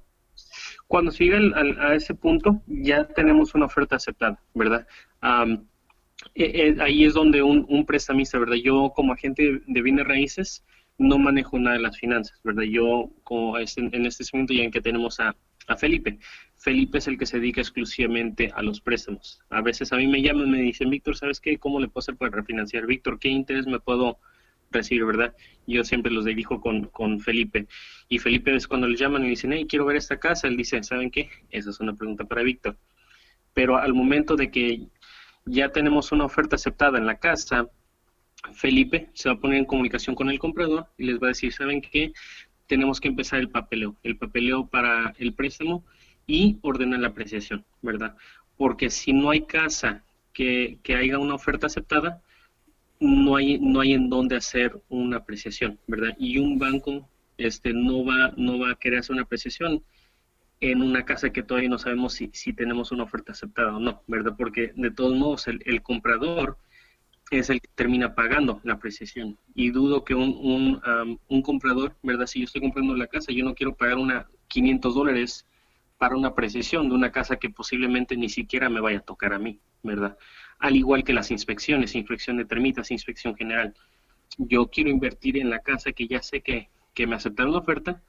[0.87, 1.39] Cuando se llega
[1.79, 4.87] a ese punto, ya tenemos una oferta aceptada, ¿verdad?
[6.33, 8.55] Eh, ahí es donde un, prestamista, ¿verdad?
[8.55, 10.63] Yo como agente de bienes raíces
[10.97, 12.63] no manejo nada de las finanzas, ¿verdad?
[12.63, 15.35] Yo como en este momento ya en que tenemos a,
[15.67, 16.17] a Felipe.
[16.55, 19.41] Felipe es el que se dedica exclusivamente a los préstamos.
[19.49, 21.57] A veces a mí me llaman y me dicen, Víctor, ¿sabes qué?
[21.57, 22.87] ¿Cómo le puedo hacer para refinanciar?
[22.87, 24.17] Víctor, ¿qué interés me puedo
[24.71, 25.35] recibir, verdad?
[25.65, 27.67] Yo siempre los dirijo con, con Felipe.
[28.09, 30.81] Y Felipe es cuando le llaman y dicen, hey, quiero ver esta casa, él dice,
[30.83, 31.29] ¿saben qué?
[31.49, 32.77] Esa es una pregunta para Víctor.
[33.53, 34.87] Pero al momento de que
[35.45, 37.69] ya tenemos una oferta aceptada en la casa,
[38.53, 41.51] Felipe se va a poner en comunicación con el comprador y les va a decir,
[41.53, 42.13] ¿saben qué?
[42.67, 45.83] Tenemos que empezar el papeleo, el papeleo para el préstamo
[46.27, 48.15] y ordenar la apreciación, ¿verdad?
[48.57, 50.03] Porque si no hay casa
[50.33, 52.21] que, que haya una oferta aceptada,
[52.99, 56.15] no hay, no hay en dónde hacer una apreciación, ¿verdad?
[56.17, 57.07] Y un banco
[57.37, 59.83] este, no, va, no va a querer hacer una apreciación
[60.59, 64.01] en una casa que todavía no sabemos si, si tenemos una oferta aceptada o no,
[64.07, 64.35] ¿verdad?
[64.37, 66.57] Porque de todos modos el, comprador
[67.29, 69.37] es el que termina pagando la apreciación.
[69.53, 72.25] Y dudo que un, un, un, comprador, ¿verdad?
[72.25, 75.45] Si yo estoy comprando la casa, yo no quiero pagar una 500 dólares
[75.97, 79.39] para una apreciación de una casa que posiblemente ni siquiera me vaya a tocar a
[79.39, 80.17] mí, ¿verdad?
[80.59, 83.73] al igual que las inspecciones, inspección de termitas, inspección general.
[84.37, 86.69] Yo quiero invertir en la casa que ya sé que,
[87.05, 88.01] me aceptaron la oferta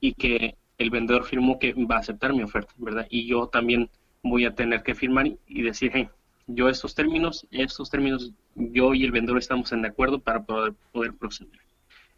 [0.00, 3.06] y que el vendedor firmó que va a aceptar mi oferta, ¿verdad?
[3.10, 3.90] Y yo también
[4.22, 6.08] voy a tener que firmar y decir, hey,
[6.46, 11.12] yo estos términos, estos términos, yo y el vendedor estamos en acuerdo para poder, poder
[11.12, 11.60] proceder.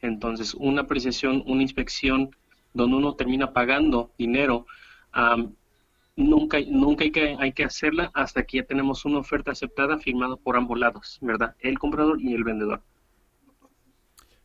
[0.00, 2.30] Entonces, una apreciación, una inspección
[2.72, 4.66] donde uno termina pagando dinero,
[6.16, 10.36] nunca, nunca hay, que, hay que hacerla hasta que ya tenemos una oferta aceptada firmada
[10.36, 11.54] por ambos lados, ¿verdad?
[11.60, 12.82] El comprador y el vendedor.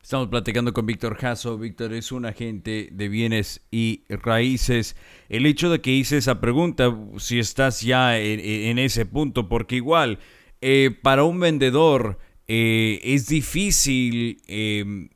[0.07, 1.57] Estamos platicando con Víctor Jasso.
[1.57, 4.95] Víctor es un agente de bienes y raíces.
[5.27, 10.19] El hecho de que hice esa pregunta, si estás ya en, ese punto, porque igual,
[10.61, 15.09] eh, para un vendedor eh, es difícil eh,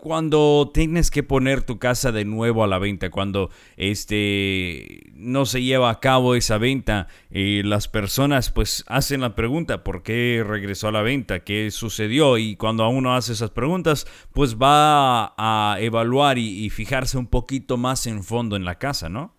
[0.00, 5.62] cuando tienes que poner tu casa de nuevo a la venta, cuando este no se
[5.62, 10.88] lleva a cabo esa venta, eh, las personas pues hacen la pregunta, ¿por qué regresó
[10.88, 11.40] a la venta?
[11.40, 12.38] ¿Qué sucedió?
[12.38, 18.06] Y cuando uno hace esas preguntas, pues va a evaluar y, fijarse un poquito más
[18.06, 19.34] en fondo en la casa, ¿no?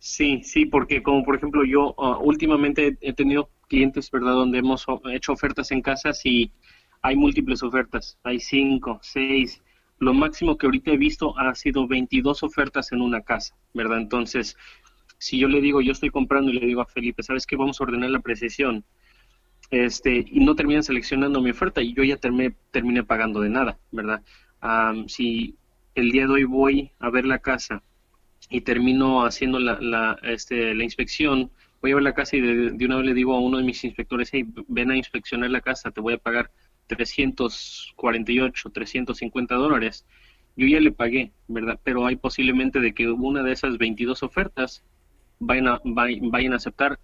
[0.00, 4.32] Sí, sí, porque como por ejemplo yo ah, últimamente he tenido clientes, ¿verdad?
[4.32, 6.50] Donde hemos hecho ofertas en casas y
[7.06, 9.62] hay múltiples ofertas, hay cinco, seis.
[10.00, 13.98] Lo máximo que ahorita he visto ha sido 22 ofertas en una casa, ¿verdad?
[13.98, 14.56] Entonces,
[15.16, 17.54] si yo le digo, yo estoy comprando y le digo a Felipe, ¿sabes qué?
[17.54, 18.84] Vamos a ordenar la precisión.
[19.70, 23.78] Este, y no terminan seleccionando mi oferta y yo ya terminé, terminé pagando de nada,
[23.92, 24.22] ¿verdad?
[25.06, 25.54] si
[25.94, 27.84] el día de hoy voy a ver la casa
[28.50, 32.70] y termino haciendo la, la, este, la inspección, voy a ver la casa y de,
[32.72, 35.60] de, una vez le digo a uno de mis inspectores, hey, ven a inspeccionar la
[35.60, 36.50] casa, te voy a pagar
[36.86, 40.06] 348, 350 dólares,
[40.56, 41.78] yo ya le pagué, ¿verdad?
[41.84, 44.82] Pero hay posiblemente de que una de esas 22 ofertas
[45.38, 46.98] vayan a, vayan a aceptar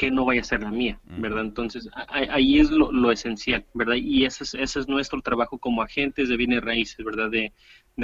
[0.00, 1.44] que no vaya a ser la mía, ¿verdad?
[1.44, 3.96] Entonces, ahí es lo, esencial, ¿verdad?
[3.96, 7.28] Y ese es, ese es nuestro trabajo como agentes de bienes raíces, ¿verdad?
[7.28, 7.52] De,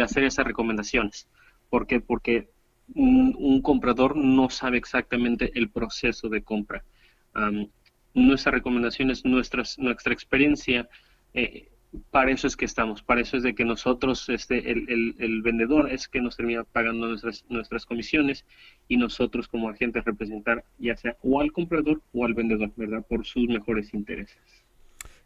[0.02, 1.26] hacer esas recomendaciones.
[1.70, 2.00] ¿Por qué?
[2.00, 2.50] Porque
[2.94, 6.84] un, comprador no sabe exactamente el proceso de compra.
[8.16, 10.88] Nuestra recomendación es nuestra, nuestra experiencia.
[11.34, 11.68] Eh,
[12.10, 15.90] para eso es que estamos, para eso es de que nosotros, este, el, el, vendedor
[15.90, 18.44] es que nos termina pagando nuestras, nuestras comisiones
[18.88, 23.04] y nosotros como agentes representar ya sea o al comprador o al vendedor, ¿verdad?
[23.06, 24.65] Por sus mejores intereses.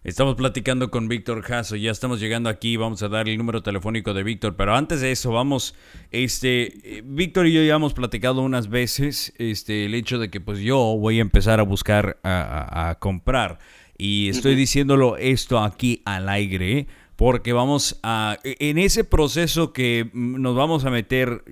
[0.03, 4.14] Estamos platicando con Víctor Jasso, ya estamos llegando aquí, vamos a dar el número telefónico
[4.14, 5.74] de Víctor, pero antes de eso vamos,
[6.11, 10.61] este, Víctor y yo ya hemos platicado unas veces, este, el hecho de que pues
[10.61, 13.59] yo voy a empezar a buscar a, a comprar.
[13.98, 16.86] Y estoy diciéndolo esto aquí al aire
[17.16, 21.44] porque vamos a, e, en ese proceso que nos vamos a meter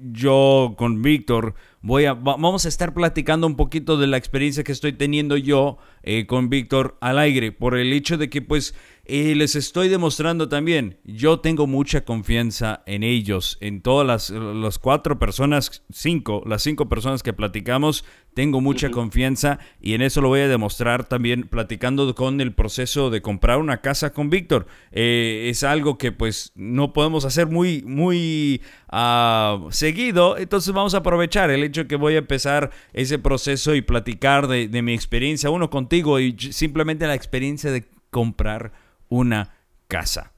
[0.00, 4.72] yo con Víctor, voy a, vamos a estar platicando un poquito de la experiencia que
[4.72, 8.74] estoy teniendo yo eh, con Víctor al aire, por el hecho de que pues
[9.06, 15.18] y les estoy demostrando también, yo tengo mucha confianza en ellos, en todas las, cuatro
[15.18, 20.40] personas, cinco, las cinco personas que platicamos, tengo mucha confianza y en eso lo voy
[20.40, 24.66] a demostrar también platicando con el proceso de comprar una casa con Víctor.
[24.92, 30.98] Eh, es algo que pues no podemos hacer muy, muy uh, seguido, entonces vamos a
[30.98, 35.50] aprovechar el hecho que voy a empezar ese proceso y platicar de, de mi experiencia,
[35.50, 39.50] uno contigo y simplemente la experiencia de comprar una
[39.88, 40.32] casa.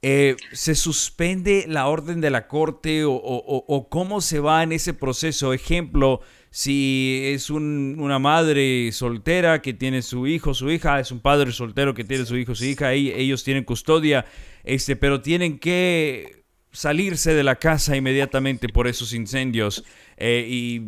[0.02, 4.94] Eh, ¿Se suspende la orden de la corte o, o, cómo se va en ese
[4.94, 5.52] proceso?
[5.52, 6.20] Ejemplo,
[6.50, 11.94] si es una madre soltera que tiene su hijo, su hija, es un padre soltero
[11.94, 14.26] que tiene su hijo, su hija, y ellos tienen custodia,
[14.64, 19.84] este, pero tienen que salirse de la casa inmediatamente por esos incendios
[20.16, 20.80] eh, y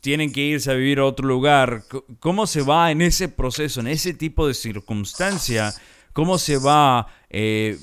[0.00, 1.84] tienen que irse a vivir a otro lugar.
[2.18, 5.74] ¿Cómo se va en ese proceso, en ese tipo de circunstancia?
[6.12, 7.78] ¿Cómo se va eh,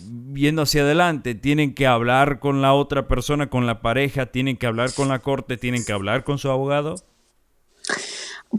[0.58, 1.34] hacia adelante?
[1.36, 4.28] ¿Tienen que hablar con la otra persona, con la pareja?
[4.28, 5.58] ¿Tienen que hablar con la corte?
[5.58, 6.96] ¿Tienen que hablar con su abogado?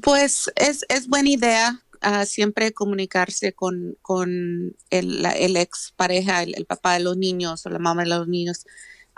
[0.03, 6.95] Pues es, es buena idea uh, siempre comunicarse con, con el, ex pareja, el, papá
[6.95, 8.66] de los niños o la mamá de los niños.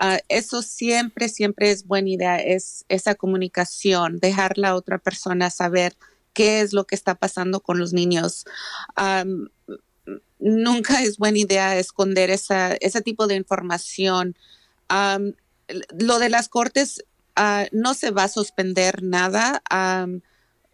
[0.01, 5.95] Uh, eso siempre, siempre es buena idea, es esa comunicación, dejar la otra persona saber
[6.33, 8.45] qué es lo que está pasando con los niños.
[8.97, 9.49] Um,
[10.39, 14.37] nunca es buena idea esconder esa, ese tipo de información.
[15.99, 17.05] Lo de las cortes
[17.39, 19.63] uh, no se va a suspender nada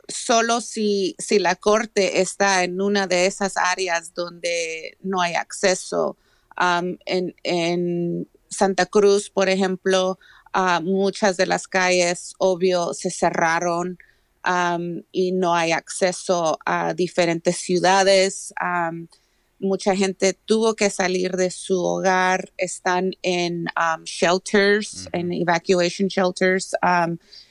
[0.08, 6.16] solo si, si la corte está en una de esas áreas donde no hay acceso.
[6.60, 10.18] Um, en, Santa Cruz, por ejemplo,
[10.54, 13.98] uh, muchas de las calles, obvio, se cerraron
[14.42, 18.54] um, y no hay acceso a diferentes ciudades.
[18.58, 19.06] Um,
[19.60, 23.66] mucha gente tuvo que salir de su hogar, están en
[24.04, 26.74] shelters, en evacuation shelters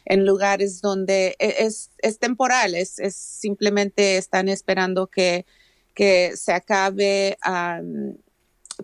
[0.10, 5.46] en lugares donde e, es, es temporal, es, simplemente están esperando que,
[5.94, 7.38] que se acabe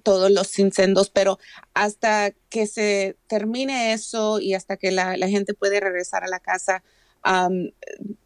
[0.03, 1.39] todos los incendios, pero
[1.73, 6.83] hasta que se termine eso y hasta que la, gente puede regresar a la casa,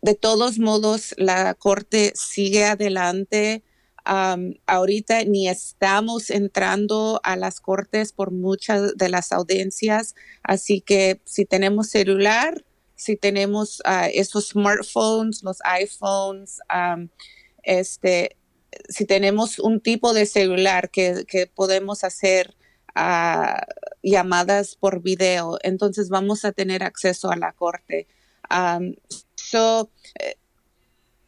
[0.01, 3.63] de todos modos la corte sigue adelante.
[4.05, 11.45] ahorita ni estamos entrando a las cortes por muchas de las audiencias, así que si
[11.45, 12.63] tenemos celular,
[12.97, 16.59] si tenemos uh, esos smartphones, los iPhones,
[17.63, 18.35] este,
[18.89, 22.55] si tenemos un tipo de celular que, podemos hacer
[22.95, 23.61] uh,
[24.01, 28.07] llamadas por video, entonces vamos a tener acceso a la corte.
[29.35, 30.35] so, eh,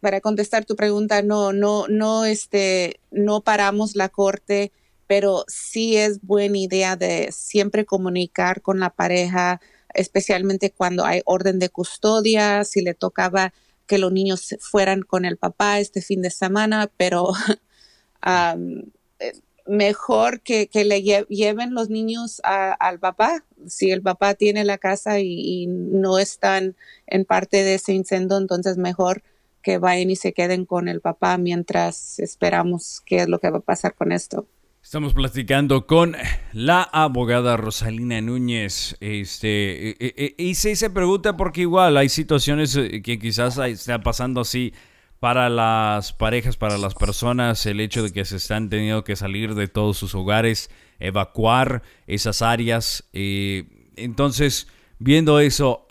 [0.02, 4.72] para contestar tu pregunta, no, no, no, este, no paramos la corte,
[5.06, 9.60] pero sí es buena idea de siempre comunicar con la pareja,
[9.94, 13.54] especialmente cuando hay orden de custodia, si le tocaba
[13.88, 17.32] que los niños fueran con el papá este fin de semana, pero
[18.26, 19.34] eh,
[19.70, 23.46] mejor que, que le lleven los niños al papá.
[23.68, 26.76] Si el papá tiene la casa y, no están
[27.08, 29.24] en parte de ese incendio, entonces mejor
[29.62, 33.60] que vayan y se queden con el papá mientras esperamos qué es lo que va
[33.60, 34.48] a pasar con esto.
[34.90, 36.16] Estamos platicando con
[36.52, 38.98] la abogada Rosalina Núñez.
[39.02, 44.02] Este, e, e, e, se, se pregunta porque igual hay situaciones eh, que quizás está
[44.02, 44.74] pasando así
[45.20, 49.54] para las parejas, para las personas, el hecho de que se están teniendo que salir
[49.54, 53.08] de todos sus hogares, evacuar esas áreas.
[53.14, 55.86] Eh, entonces, viendo eso,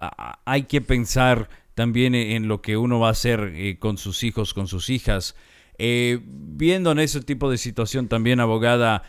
[0.44, 4.54] hay que pensar también en lo que uno va a hacer eh, con sus hijos,
[4.54, 5.36] con sus hijas.
[5.78, 9.04] Eh, viendo en ese tipo de situación también, abogada,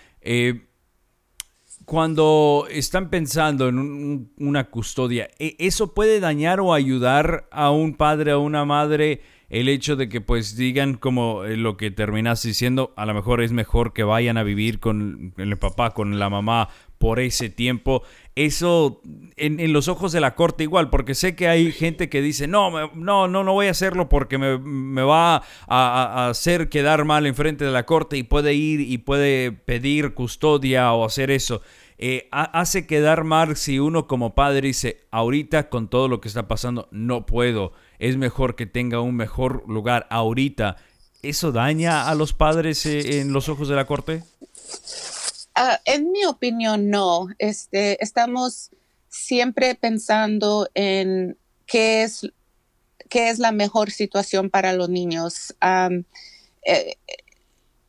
[1.86, 8.41] cuando están pensando en una custodia, ¿eso puede dañar o ayudar a un padre o
[8.41, 9.22] una madre?
[9.49, 13.41] el hecho de que pues digan como eh, lo que terminas diciendo, a lo mejor
[13.41, 16.70] es mejor que vayan a vivir con el papá, con la mamá
[17.00, 18.04] por ese tiempo.
[18.36, 19.02] Eso
[19.36, 22.70] en, los ojos de la corte igual, porque sé que hay gente que dice, no,
[22.93, 27.72] no, no, no voy a hacerlo porque me, va a, hacer quedar mal enfrente de
[27.72, 31.62] la corte y puede ir y puede pedir custodia o hacer eso.
[31.97, 36.47] Eh, hace quedar mal si uno como padre dice, ahorita con todo lo que está
[36.47, 40.78] pasando, no puedo es mejor que tenga un mejor lugar ahorita,
[41.22, 44.24] ¿eso daña a los padres eh, en los ojos de la corte?
[45.62, 47.28] Ah, en mi opinión, no.
[47.38, 48.72] Este, estamos
[49.10, 52.22] siempre pensando en qué es,
[53.10, 55.53] qué es la mejor situación para los niños.
[56.64, 56.95] Eh,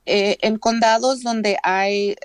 [0.04, 2.16] en condados donde hay,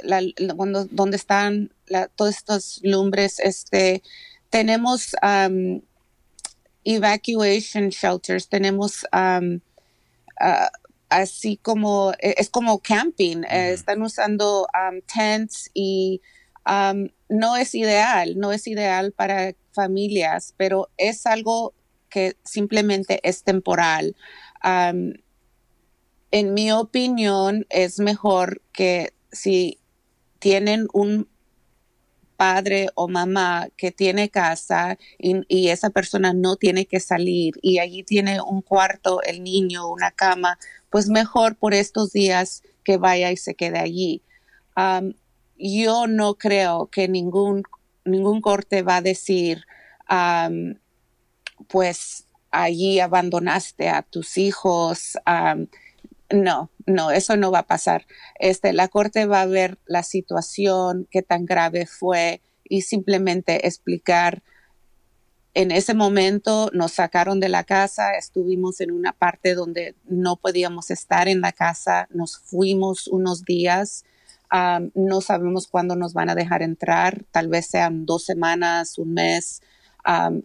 [0.95, 1.71] donde, están
[2.15, 4.01] todas estas lumbres, este,
[4.49, 5.15] tenemos
[6.83, 9.59] evacuation shelters, tenemos um,
[10.41, 16.21] uh, así como, e, es como camping, eh, están usando um, tents y
[16.67, 21.73] um, no es ideal, no es ideal para familias, pero es algo
[22.09, 24.15] que simplemente es temporal.
[26.31, 29.79] en mi opinión, es mejor que si
[30.39, 31.29] tienen un
[32.35, 38.03] padre o mamá que tiene casa y, esa persona no tiene que salir y allí
[38.03, 40.59] tiene un cuarto, el niño, una cama,
[40.89, 44.21] pues mejor por estos días que vaya y se quede allí.
[45.57, 47.63] yo no creo que ningún,
[48.03, 49.65] ningún corte va a decir,
[51.67, 55.17] pues allí abandonaste a tus hijos.
[56.31, 58.07] No, no, eso no va a pasar.
[58.39, 64.41] Este, la corte va a ver la situación, qué tan grave fue y simplemente explicar.
[65.53, 70.91] En ese momento nos sacaron de la casa, estuvimos en una parte donde no podíamos
[70.91, 74.03] estar en la casa, nos fuimos unos días,
[74.95, 79.61] no sabemos cuándo nos van a dejar entrar, tal vez sean dos semanas, un mes,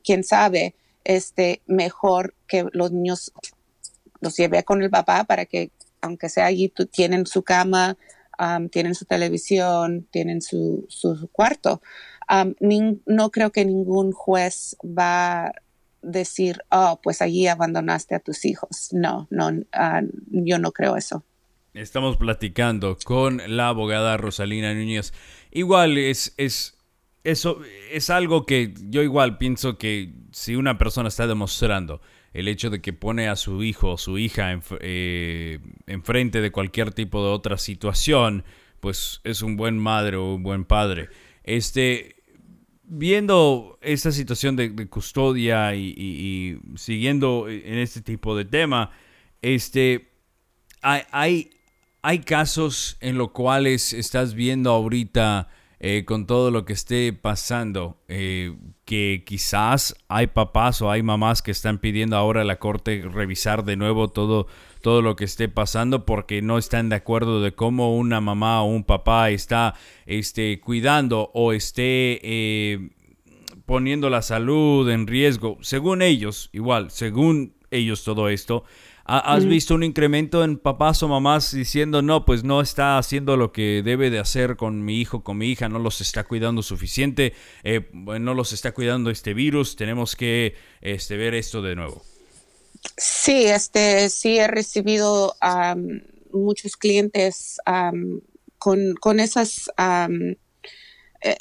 [0.05, 0.75] quién sabe.
[1.03, 3.33] Este, mejor que los niños
[4.21, 7.97] los llevé con el papá para que, aunque sea allí, tienen su cama,
[8.71, 11.83] tienen su televisión, tienen su, su cuarto.
[13.07, 15.53] no creo que ningún juez va a
[16.03, 18.89] decir, oh, pues allí abandonaste a tus hijos.
[18.93, 21.25] No, no, ah, yo no creo eso.
[21.75, 25.13] Estamos platicando con la abogada Rosalina Núñez.
[25.51, 26.79] Igual es, es,
[27.23, 27.61] eso
[27.93, 32.01] es algo que yo igual pienso que si una persona está demostrando
[32.33, 36.53] el hecho de que pone a su hijo o su hija en, eh, enfrente de
[36.53, 38.45] cualquier tipo de otra situación,
[38.81, 41.09] pues es un buen madre o un buen padre.
[41.43, 42.17] Este,
[42.85, 48.91] viendo esta situación de, custodia y, siguiendo en este tipo de tema,
[49.43, 50.11] este,
[50.83, 51.51] hay, hay,
[52.03, 55.49] hay casos en los cuales estás viendo ahorita
[55.83, 58.55] eh, con todo lo que esté pasando, eh,
[58.91, 63.65] que quizás hay papás o hay mamás que están pidiendo ahora a la corte revisar
[63.65, 64.49] de nuevo todo,
[64.83, 68.67] todo lo que esté pasando porque no están de acuerdo de cómo una mamá o
[68.67, 69.77] un papá está
[70.07, 72.91] este, cuidando o esté eh,
[73.65, 78.65] poniendo la salud en riesgo, según ellos, igual, según ellos todo esto.
[79.05, 83.51] ¿Has visto un incremento en papás o mamás diciendo, no, pues no está haciendo lo
[83.51, 87.35] que debe de hacer con mi hijo, con mi hija, no los está cuidando suficiente,
[87.65, 92.03] eh, no los está cuidando este virus, tenemos que este, ver esto de nuevo?
[92.97, 95.35] Sí, este, sí he recibido
[96.33, 97.59] muchos clientes
[98.59, 99.71] con, con, esas,
[101.23, 101.37] eh,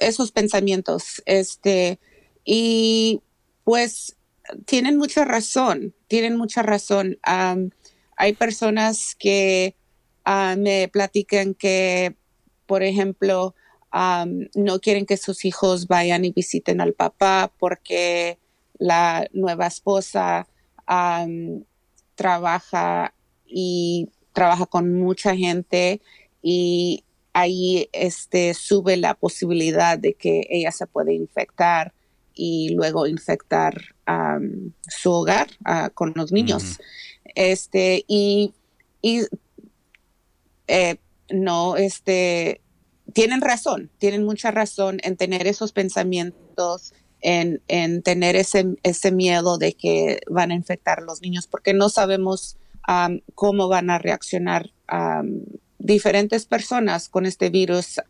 [0.00, 1.22] esos pensamientos.
[1.24, 1.98] Este,
[2.44, 3.20] y
[3.64, 4.16] pues
[4.64, 7.18] tienen mucha razón, tienen mucha razón.
[7.22, 9.76] hay personas que
[10.24, 12.16] ah, me platican que,
[12.66, 13.54] por ejemplo,
[14.54, 18.38] no quieren que sus hijos vayan y visiten al papá porque
[18.78, 20.46] la nueva esposa
[22.14, 23.14] trabaja
[23.46, 26.00] y trabaja con mucha gente
[26.42, 31.92] y ahí este, sube la posibilidad de que ella se puede infectar
[32.38, 33.74] y luego infectar
[34.88, 35.48] su hogar
[35.92, 36.78] con los niños.
[37.34, 38.54] Este, y,
[40.68, 40.96] eh,
[41.30, 42.62] no, este,
[43.12, 47.60] tienen razón, tienen mucha razón en tener esos pensamientos, en,
[48.02, 52.56] tener ese, ese miedo de que van a infectar a los niños, porque no sabemos
[53.34, 54.70] cómo van a reaccionar
[55.78, 58.00] diferentes personas con este virus.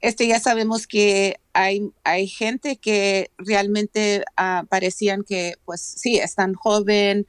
[0.00, 6.54] Este ya sabemos que hay, hay gente que realmente uh, parecían que, pues sí, están
[6.54, 7.26] joven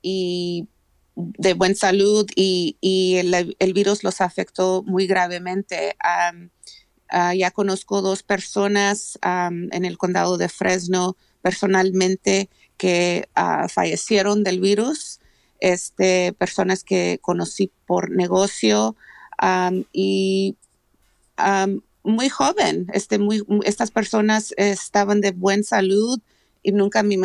[0.00, 0.66] y
[1.14, 2.76] de buena salud y,
[3.58, 5.96] el, virus los afectó muy gravemente.
[6.02, 6.32] Ah,
[7.34, 15.20] ya conozco dos personas en el condado de Fresno personalmente que ah, fallecieron del virus,
[15.60, 18.96] este, personas que conocí por negocio
[19.92, 20.56] y
[22.02, 26.20] muy joven, este, muy, estas personas estaban de buena salud
[26.62, 27.16] y nunca me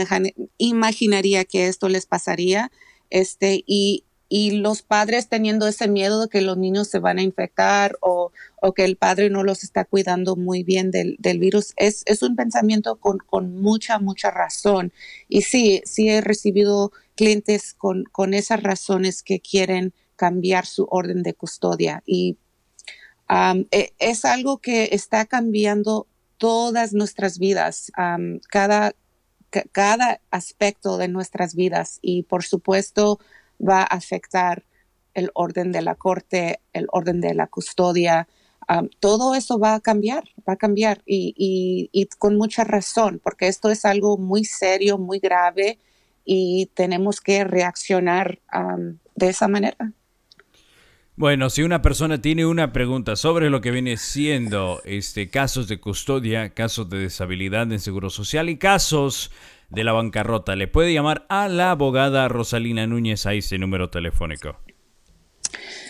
[0.57, 2.72] imaginaría que esto les pasaría.
[3.10, 7.24] Este, y, y los padres teniendo ese miedo de que los niños se van a
[7.24, 8.32] infectar o,
[8.62, 12.22] o que el padre no los está cuidando muy bien del, del virus, es, es,
[12.22, 14.93] un pensamiento con, con, mucha, mucha razón.
[15.28, 21.24] Y sí, sí he recibido clientes con, con esas razones que quieren cambiar su orden
[21.24, 22.03] de custodia.
[22.05, 22.38] Y
[23.71, 26.07] e, es algo que está cambiando
[26.38, 27.91] todas nuestras vidas,
[28.49, 28.93] cada,
[29.71, 31.99] cada aspecto de nuestras vidas.
[32.01, 33.19] Y por supuesto,
[33.59, 34.63] va a afectar
[35.13, 38.27] el orden de la corte, el orden de la custodia.
[38.99, 43.86] todo eso va a cambiar, va a cambiar y, con mucha razón, porque esto es
[43.86, 45.80] algo muy serio, muy grave
[46.23, 48.39] y tenemos que reaccionar
[49.15, 49.93] de esa manera.
[51.20, 55.78] Bueno, si una persona tiene una pregunta sobre lo que viene siendo este casos de
[55.78, 59.30] custodia, casos de deshabilidad en Seguro Social y casos
[59.70, 60.55] de la bancarrota.
[60.55, 64.61] Le puede llamar a la abogada Rosalina Núñez a ese número telefónico.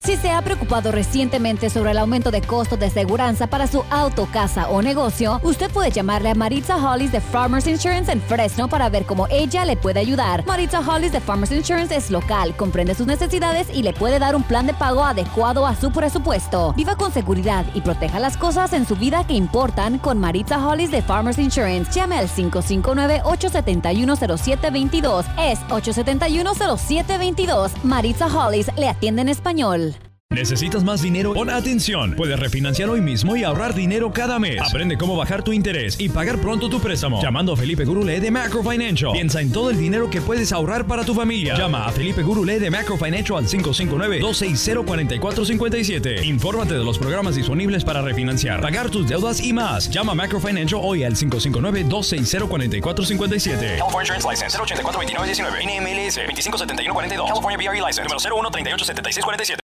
[0.00, 3.10] Si se ha preocupado recientemente sobre el aumento de costos de seguridad
[3.50, 8.12] para su auto, casa o negocio, usted puede llamarle a Maritza Hollis de Farmers Insurance
[8.12, 10.46] en Fresno para ver cómo ella le puede ayudar.
[10.46, 14.44] Maritza Hollis de Farmers Insurance es local, comprende sus necesidades y le puede dar un
[14.44, 16.72] plan de pago adecuado a su presupuesto.
[16.74, 20.92] Viva con seguridad y proteja las cosas en su vida que importan con Maritza Hollis
[20.92, 21.90] de Farmers Insurance.
[21.92, 25.24] Llame al 559-871-0722.
[25.38, 27.70] Es 871-0722.
[27.82, 29.94] Maritza Hollis le atiende en español.
[30.40, 31.34] ¿Necesitas más dinero?
[31.34, 32.14] Pon atención.
[32.14, 34.60] Puedes refinanciar hoy mismo y ahorrar dinero cada mes.
[34.60, 37.20] Aprende cómo bajar tu interés y pagar pronto tu préstamo.
[37.20, 39.10] Llamando a Felipe Gurule de Macro Financial.
[39.10, 41.56] Piensa en todo el dinero que puedes ahorrar para tu familia.
[41.56, 46.24] Llama a Felipe Gurule de Macro Financial al 559-260-4457.
[46.24, 49.90] Infórmate de los programas disponibles para refinanciar, pagar tus deudas y más.
[49.90, 53.78] Llama a Macro Financial hoy al 559-260-4457.
[53.78, 55.64] California Insurance License 084-2919.
[55.64, 57.28] NMLS 257142.
[57.28, 59.56] California BRE License número 01387647.